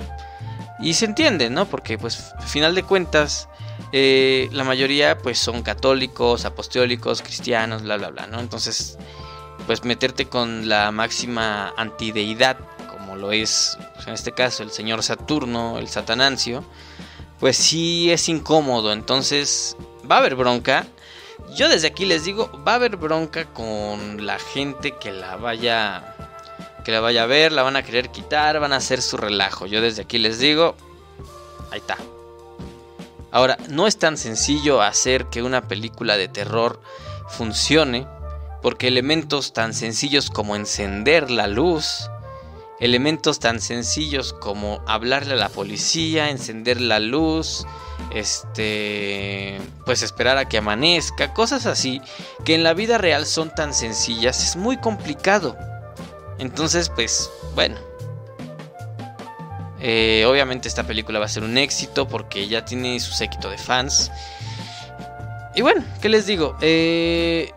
[0.81, 1.67] Y se entiende, ¿no?
[1.67, 3.49] Porque pues final de cuentas
[3.93, 8.41] eh, la mayoría pues son católicos, apostólicos, cristianos, bla, bla, bla, ¿no?
[8.41, 8.99] Entonces
[9.67, 12.57] pues meterte con la máxima antideidad,
[12.91, 16.65] como lo es pues, en este caso el señor Saturno, el Satanancio,
[17.39, 18.93] pues sí es incómodo.
[18.93, 19.77] Entonces
[20.11, 20.87] va a haber bronca.
[21.55, 26.15] Yo desde aquí les digo, va a haber bronca con la gente que la vaya
[26.85, 29.67] que la vaya a ver, la van a querer quitar, van a hacer su relajo.
[29.67, 30.75] Yo desde aquí les digo,
[31.71, 31.97] ahí está.
[33.31, 36.81] Ahora, no es tan sencillo hacer que una película de terror
[37.29, 38.07] funcione,
[38.61, 42.11] porque elementos tan sencillos como encender la luz,
[42.83, 47.65] elementos tan sencillos como hablarle a la policía, encender la luz,
[48.13, 52.03] este, pues esperar a que amanezca, cosas así
[52.45, 55.57] que en la vida real son tan sencillas, es muy complicado.
[56.39, 57.77] Entonces, pues, bueno.
[59.79, 63.59] Eh, obviamente esta película va a ser un éxito porque ya tiene su séquito de
[63.59, 64.11] fans.
[65.55, 66.57] Y bueno, ¿qué les digo?
[66.61, 67.53] Eh,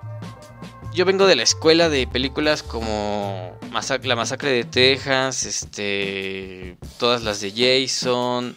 [0.95, 3.59] yo vengo de la escuela de películas como
[4.03, 8.55] La Masacre de Texas, este, todas las de Jason,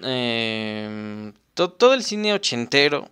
[0.00, 3.10] em, todo el cine ochentero,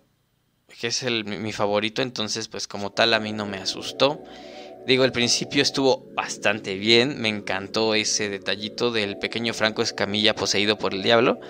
[0.79, 4.23] que es mi favorito, entonces pues como tal a mí no me asustó.
[4.87, 10.77] Digo, el principio estuvo bastante bien, me encantó ese detallito del pequeño Franco Escamilla poseído
[10.77, 11.41] por el diablo,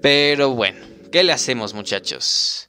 [0.00, 0.78] pero bueno,
[1.10, 2.68] ¿qué le hacemos muchachos?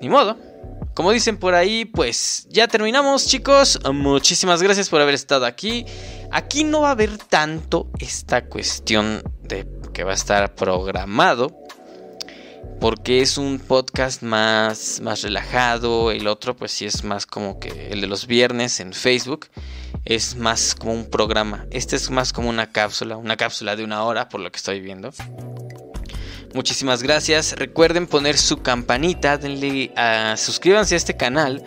[0.00, 0.55] Ni modo.
[0.96, 3.78] Como dicen por ahí, pues ya terminamos chicos.
[3.92, 5.84] Muchísimas gracias por haber estado aquí.
[6.32, 11.54] Aquí no va a haber tanto esta cuestión de que va a estar programado.
[12.80, 16.10] Porque es un podcast más, más relajado.
[16.10, 19.48] El otro pues sí es más como que el de los viernes en Facebook.
[20.06, 21.66] Es más como un programa.
[21.70, 23.18] Este es más como una cápsula.
[23.18, 25.10] Una cápsula de una hora por lo que estoy viendo.
[26.54, 27.54] Muchísimas gracias.
[27.56, 31.62] Recuerden poner su campanita, denle a, suscríbanse a este canal.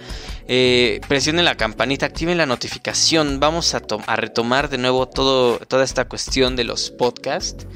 [0.48, 3.40] Eh, presionen la campanita, activen la notificación.
[3.40, 7.68] Vamos a, retomar de nuevo todo, toda esta cuestión de los podcasts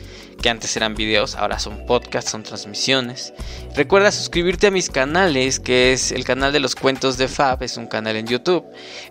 [0.44, 3.34] que antes eran videos, ahora son podcasts, son transmisiones.
[3.76, 7.78] Recuerda suscribirte a mis canales, que es el canal de los cuentos de Fab, es
[7.78, 8.66] un canal en YouTube.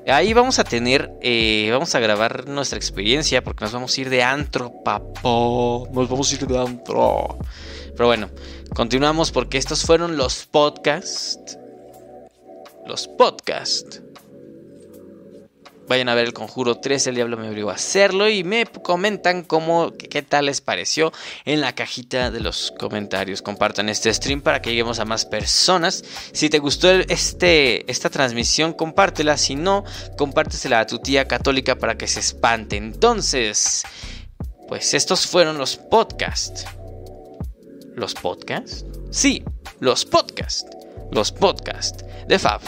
[0.07, 4.11] Ahí vamos a tener, eh, vamos a grabar nuestra experiencia, porque nos vamos a ir
[4.11, 5.89] de antro, papo.
[5.93, 7.39] Nos vamos a ir de antro.
[7.97, 8.31] Pero bueno,
[8.75, 11.59] continuamos porque estos fueron los podcasts.
[12.87, 14.03] Los podcasts
[15.89, 19.43] Vayan a ver el Conjuro 3, el diablo me obligó a hacerlo y me comentan
[19.43, 21.13] cómo, qué tal les pareció
[21.45, 23.43] en la cajita de los comentarios.
[23.43, 26.05] Compartan este stream para que lleguemos a más personas.
[26.33, 29.37] Si te gustó este, esta transmisión, compártela.
[29.37, 29.85] Si no,
[30.17, 32.77] compártesela a tu tía católica para que se espante.
[32.77, 33.83] Entonces,
[34.69, 36.65] pues estos fueron los podcasts.
[37.95, 38.85] ¿Los podcasts?
[39.11, 39.45] Sí,
[39.81, 40.67] los podcasts.
[41.11, 42.61] Los podcasts de Fab.